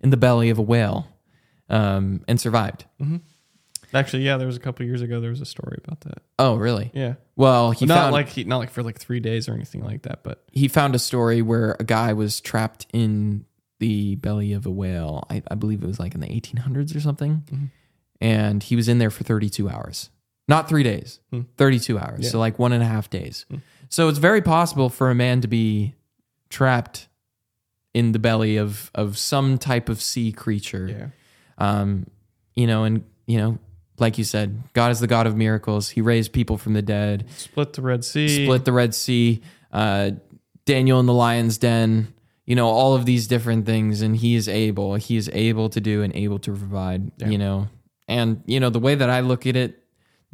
[0.02, 1.08] in the belly of a whale
[1.70, 2.86] um, and survived?
[3.94, 5.22] Actually, yeah, there was a couple years ago.
[5.22, 6.18] There was a story about that.
[6.38, 6.92] Oh, really?
[6.94, 9.82] Yeah, Well, he not found like he, not like for like three days or anything
[9.84, 13.46] like that, but he found a story where a guy was trapped in
[13.80, 15.24] the belly of a whale.
[15.30, 17.44] I, I believe it was like in the 1800s or something.
[17.50, 17.70] Mhm.
[18.20, 20.10] And he was in there for 32 hours,
[20.48, 21.42] not three days, Hmm.
[21.58, 22.20] 32 hours.
[22.24, 22.30] Yeah.
[22.30, 23.46] So, like one and a half days.
[23.50, 23.58] Hmm.
[23.90, 25.96] So, it's very possible for a man to be
[26.50, 27.08] trapped
[27.94, 30.88] in the belly of, of some type of sea creature.
[30.88, 31.08] yeah,
[31.58, 32.06] Um,
[32.56, 33.58] you know, and, you know,
[34.00, 35.90] like you said, God is the God of miracles.
[35.90, 38.46] He raised people from the dead, Split the Red Sea.
[38.46, 39.42] split the Red Sea,
[39.72, 40.12] uh,
[40.66, 42.14] Daniel in the lion's den,
[42.46, 44.02] you know, all of these different things.
[44.04, 47.68] And he is able, he is able to do and able to provide, you know.
[48.08, 49.84] And, you know, the way that I look at it,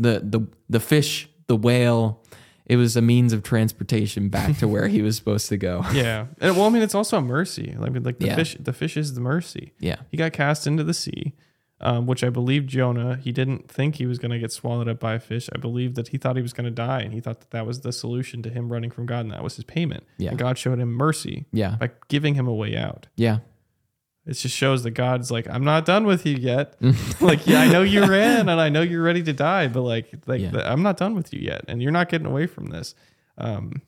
[0.04, 2.22] the, the, the fish, the whale,
[2.66, 5.84] it was a means of transportation back to where he was supposed to go.
[5.94, 6.28] Yeah.
[6.40, 7.76] And, well, I mean, it's also a mercy.
[7.78, 8.36] Like, like the Yeah.
[8.36, 9.74] fish, the fish is the mercy.
[9.80, 9.98] Yeah.
[10.12, 11.34] He got cast into the sea,
[11.82, 15.00] um, which I believe Jonah, he didn't think he was going to get swallowed up
[15.02, 15.50] by a fish.
[15.54, 17.66] I believe that he thought he was going to die and he thought that that
[17.68, 20.06] was the solution to him running from God and that was his payment.
[20.18, 20.30] Yeah.
[20.30, 21.76] And God showed him mercy Yeah.
[21.80, 23.08] by giving him a way out.
[23.18, 23.40] Yeah.
[24.26, 26.76] It just shows that God's like, I'm not done with you yet.
[27.22, 30.14] like, yeah, I know you ran and I know you're ready to die, but like,
[30.28, 30.52] like Yeah.
[30.52, 32.96] the- I'm not done with you yet, and you're not getting away from this.
[33.38, 33.82] Um,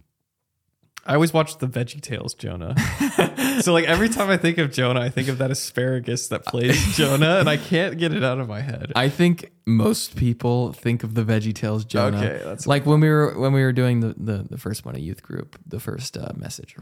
[1.07, 2.75] I always watch the Veggie Tales Jonah.
[3.61, 6.83] so like every time I think of Jonah, I think of that asparagus that plays
[6.97, 8.91] Jonah, and I can't get it out of my head.
[8.95, 12.17] I think most people think of the Veggie Tales Jonah.
[12.17, 14.95] Okay, that's- like when we were when we were doing the the, the first one,
[14.95, 16.75] a youth group, the first uh, message.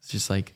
[0.00, 0.54] It's just like,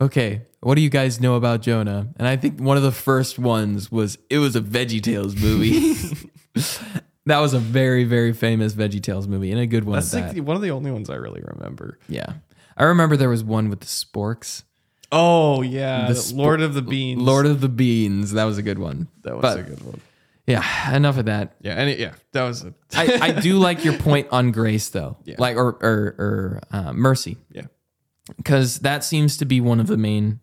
[0.00, 2.08] okay, what do you guys know about Jonah?
[2.16, 5.94] And I think one of the first ones was it was a Veggie Tales movie.
[7.26, 9.96] that was a very very famous Veggie Tales movie and a good one.
[9.96, 10.34] That's at like that.
[10.34, 11.98] the- one of the only ones I really remember.
[12.08, 12.34] yeah,
[12.76, 14.64] I remember there was one with the sporks.
[15.12, 17.20] Oh yeah, The the sp- Lord of the Beans.
[17.20, 18.32] Lord of the Beans.
[18.32, 19.08] That was a good one.
[19.22, 20.00] that was but- a good one.
[20.46, 21.54] Yeah, enough of that.
[21.60, 24.88] Yeah, and it, yeah, that was a I, I do like your point on grace
[24.88, 25.36] though, Yeah.
[25.38, 27.66] like or or, or uh, mercy, yeah.
[28.36, 30.40] Because that seems to be one of the main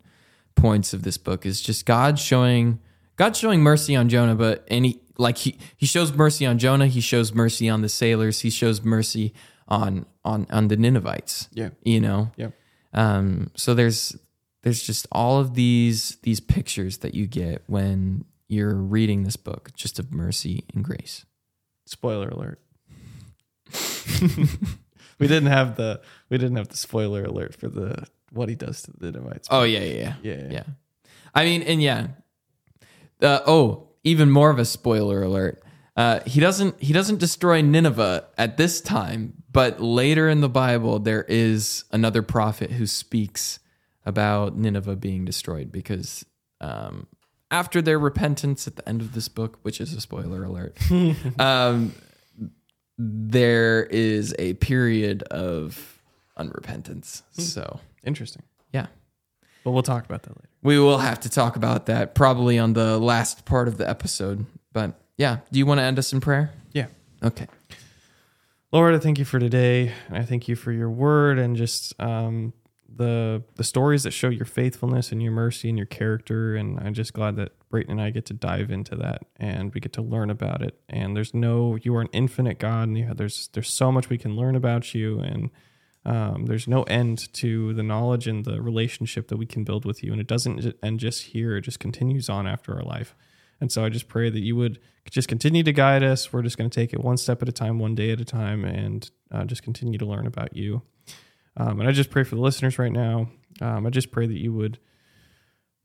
[0.54, 2.80] points of this book is just God showing
[3.16, 6.86] God showing mercy on Jonah, but and he like he he shows mercy on Jonah,
[6.86, 9.34] he shows mercy on the sailors, he shows mercy
[9.66, 11.48] on on on the Ninevites.
[11.52, 11.70] Yeah.
[11.82, 12.30] you know.
[12.36, 12.50] Yeah.
[12.94, 13.50] Um.
[13.56, 14.16] So there's
[14.62, 19.70] there's just all of these these pictures that you get when you're reading this book,
[19.74, 21.26] just of mercy and grace.
[21.86, 22.60] Spoiler alert.
[25.18, 28.82] we didn't have the we didn't have the spoiler alert for the what he does
[28.82, 29.48] to the Ninevites.
[29.50, 30.48] Oh yeah, yeah, yeah, yeah, yeah.
[30.50, 30.62] yeah.
[31.34, 32.08] I mean, and yeah.
[33.20, 35.62] Uh, oh, even more of a spoiler alert.
[35.96, 41.00] Uh, he doesn't he doesn't destroy Nineveh at this time, but later in the Bible
[41.00, 43.58] there is another prophet who speaks
[44.06, 46.24] about Nineveh being destroyed because
[46.60, 47.08] um,
[47.50, 50.78] after their repentance at the end of this book, which is a spoiler alert,
[51.38, 51.92] um,
[52.98, 56.00] there is a period of
[56.38, 57.22] unrepentance.
[57.32, 58.42] So Interesting.
[58.72, 58.86] yeah.
[59.64, 60.48] But we'll talk about that later.
[60.62, 64.46] We will have to talk about that probably on the last part of the episode.
[64.72, 66.52] But yeah, do you want to end us in prayer?
[66.72, 66.86] Yeah.
[67.22, 67.46] Okay.
[68.72, 69.92] Lord, I thank you for today.
[70.10, 72.52] I thank you for your word and just um,
[72.94, 76.54] the the stories that show your faithfulness and your mercy and your character.
[76.54, 79.80] And I'm just glad that Brayton and I get to dive into that and we
[79.80, 80.80] get to learn about it.
[80.88, 84.08] And there's no, you are an infinite God, and you have, there's there's so much
[84.08, 85.50] we can learn about you, and
[86.04, 90.02] um, there's no end to the knowledge and the relationship that we can build with
[90.02, 90.12] you.
[90.12, 93.14] And it doesn't end just here; it just continues on after our life.
[93.60, 94.78] And so I just pray that you would
[95.10, 96.32] just continue to guide us.
[96.32, 98.24] We're just going to take it one step at a time, one day at a
[98.24, 100.82] time, and uh, just continue to learn about you.
[101.56, 103.30] Um, and I just pray for the listeners right now.
[103.60, 104.78] Um, I just pray that you would,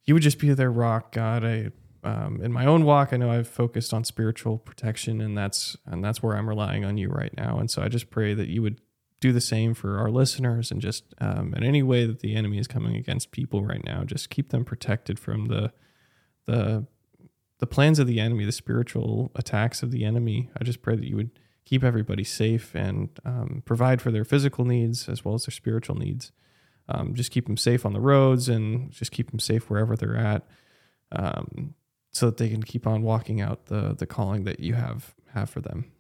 [0.06, 1.44] you would just be their rock, God.
[1.46, 1.72] I,
[2.04, 6.04] um, in my own walk, I know I've focused on spiritual protection, and that's and
[6.04, 7.60] that's where I'm relying on you right now.
[7.60, 8.82] And so I just pray that you would
[9.22, 12.60] do the same for our listeners, and just um, in any way that the enemy
[12.60, 15.72] is coming against people right now, just keep them protected from the
[16.46, 16.86] the
[17.60, 20.50] the plans of the enemy, the spiritual attacks of the enemy.
[20.60, 21.32] I just pray that you would
[21.64, 25.96] keep everybody safe and um, provide for their physical needs as well as their spiritual
[25.96, 26.34] needs.
[26.90, 30.18] Um, just keep them safe on the roads and just keep them safe wherever they're
[30.18, 30.46] at,
[31.12, 31.76] um,
[32.12, 35.50] so that they can keep on walking out the the calling that you have have
[35.50, 35.92] for them.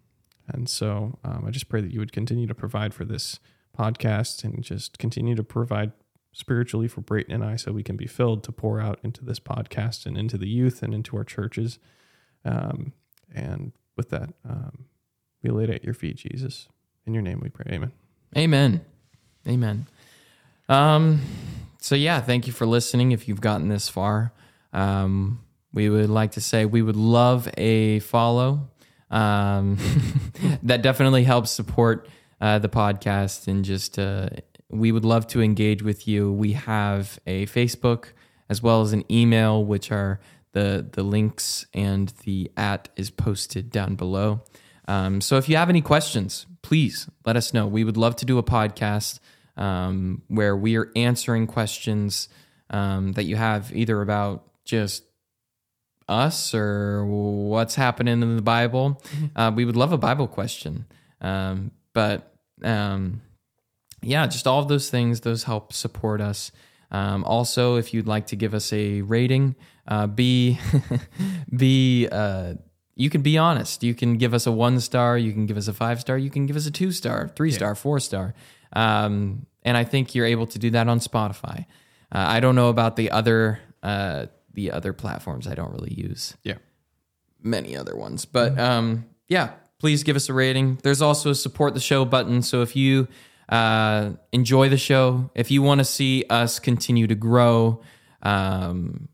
[0.47, 3.39] And so um, I just pray that you would continue to provide for this
[3.77, 5.93] podcast and just continue to provide
[6.33, 9.39] spiritually for Brayton and I so we can be filled to pour out into this
[9.39, 11.79] podcast and into the youth and into our churches.
[12.43, 12.93] Um,
[13.33, 14.85] and with that, um,
[15.41, 16.67] we lay it at your feet, Jesus.
[17.05, 17.65] In your name we pray.
[17.73, 17.91] Amen.
[18.35, 18.85] Amen.
[19.47, 19.87] Amen.
[20.69, 21.21] Um,
[21.79, 23.11] so yeah, thank you for listening.
[23.11, 24.31] If you've gotten this far,
[24.71, 25.43] um,
[25.73, 28.69] we would like to say we would love a follow.
[29.11, 29.77] Um,
[30.63, 32.07] that definitely helps support
[32.41, 34.29] uh, the podcast and just uh,
[34.69, 36.31] we would love to engage with you.
[36.31, 38.07] We have a Facebook
[38.49, 40.19] as well as an email, which are
[40.53, 44.41] the the links and the at is posted down below.
[44.87, 47.67] Um, so if you have any questions, please let us know.
[47.67, 49.19] We would love to do a podcast
[49.57, 52.29] um, where we are answering questions
[52.69, 55.03] um, that you have either about just
[56.07, 59.01] us or what's happening in the Bible,
[59.35, 60.85] uh, we would love a Bible question.
[61.21, 62.33] Um, but
[62.63, 63.21] um,
[64.01, 66.51] yeah, just all of those things, those help support us.
[66.91, 69.55] Um, also, if you'd like to give us a rating,
[69.87, 70.59] uh, be
[71.55, 72.55] be uh,
[72.95, 73.83] you can be honest.
[73.83, 76.29] You can give us a one star, you can give us a five star, you
[76.29, 78.35] can give us a two star, three star, four star.
[78.73, 81.65] Um, and I think you're able to do that on Spotify.
[82.11, 85.47] Uh, I don't know about the other uh, the other platforms.
[85.47, 86.57] I don't really use Yeah.
[87.41, 88.25] many other ones.
[88.25, 90.79] But um, yeah, please give us a rating.
[90.83, 92.41] There's also a support the show button.
[92.41, 93.07] So if you
[93.49, 97.81] uh, enjoy the show, if you want to see us continue to grow,
[98.21, 99.09] um,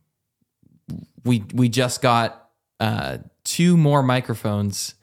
[1.26, 2.50] we we just got
[2.80, 4.96] uh, two more microphones.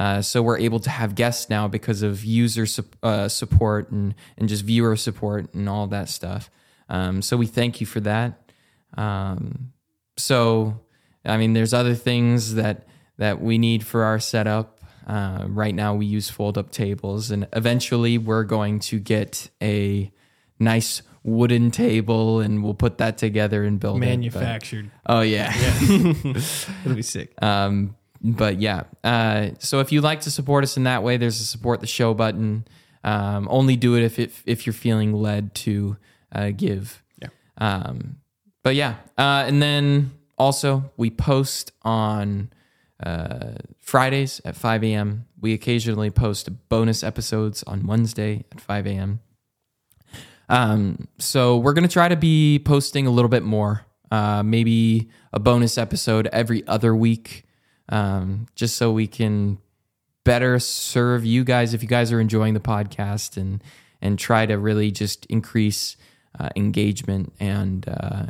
[0.00, 4.14] Uh, so we're able to have guests now because of user sup- uh, support and,
[4.38, 6.50] and just viewer support and all that stuff.
[6.88, 8.50] Um, so we thank you for that.
[8.96, 9.74] Um,
[10.16, 10.80] so,
[11.22, 12.86] I mean, there's other things that
[13.18, 14.80] that we need for our setup.
[15.06, 20.10] Uh, right now, we use fold up tables, and eventually, we're going to get a
[20.58, 24.00] nice wooden table, and we'll put that together and build it.
[24.00, 24.90] But- Manufactured.
[25.04, 25.52] oh yeah.
[25.82, 27.34] It'll be sick.
[27.42, 31.40] Um, but yeah, uh, so if you'd like to support us in that way, there's
[31.40, 32.66] a support the show button.
[33.02, 35.96] Um, only do it if it, if you're feeling led to
[36.32, 37.02] uh, give.
[37.20, 37.28] Yeah.
[37.56, 38.16] Um,
[38.62, 42.50] but yeah, uh, and then also we post on
[43.02, 45.26] uh, Fridays at 5 a.m.
[45.40, 49.20] We occasionally post bonus episodes on Wednesday at 5 a.m.
[50.50, 55.40] Um, so we're gonna try to be posting a little bit more, uh, maybe a
[55.40, 57.44] bonus episode every other week,
[57.90, 59.58] um, just so we can
[60.24, 63.62] better serve you guys if you guys are enjoying the podcast and
[64.02, 65.96] and try to really just increase
[66.38, 68.26] uh, engagement and uh,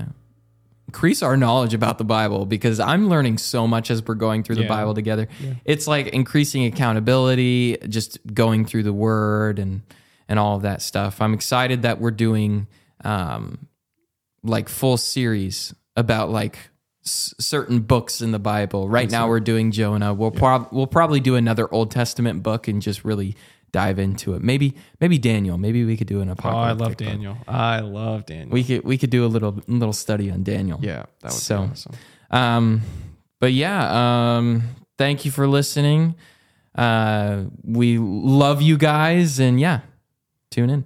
[0.88, 4.56] increase our knowledge about the Bible because I'm learning so much as we're going through
[4.56, 4.68] the Yeah.
[4.68, 5.28] Bible together.
[5.64, 9.82] It's like increasing accountability, just going through the Word and
[10.28, 11.20] and all of that stuff.
[11.20, 12.66] I'm excited that we're doing
[13.04, 13.66] um,
[14.42, 16.70] like full series about like
[17.05, 18.88] s- certain books in the Bible.
[18.88, 20.12] Right now we're doing Jonah.
[20.14, 23.36] We'll prob- we'll probably do another Old Testament book and just really
[23.72, 24.42] dive into it.
[24.42, 25.57] Maybe maybe Daniel.
[25.57, 26.96] Maybe we could do an Oh, I love book.
[26.98, 27.36] Daniel.
[27.46, 28.51] I love Daniel.
[28.51, 30.78] We could we could do a little little study on Daniel.
[30.82, 31.92] yeah, that would So- be awesome.
[32.32, 32.80] Um,
[33.40, 34.62] but yeah, um,
[34.98, 36.14] thank you for listening.
[36.74, 39.80] Uh, we love you guys, and yeah,
[40.51, 40.84] tune in.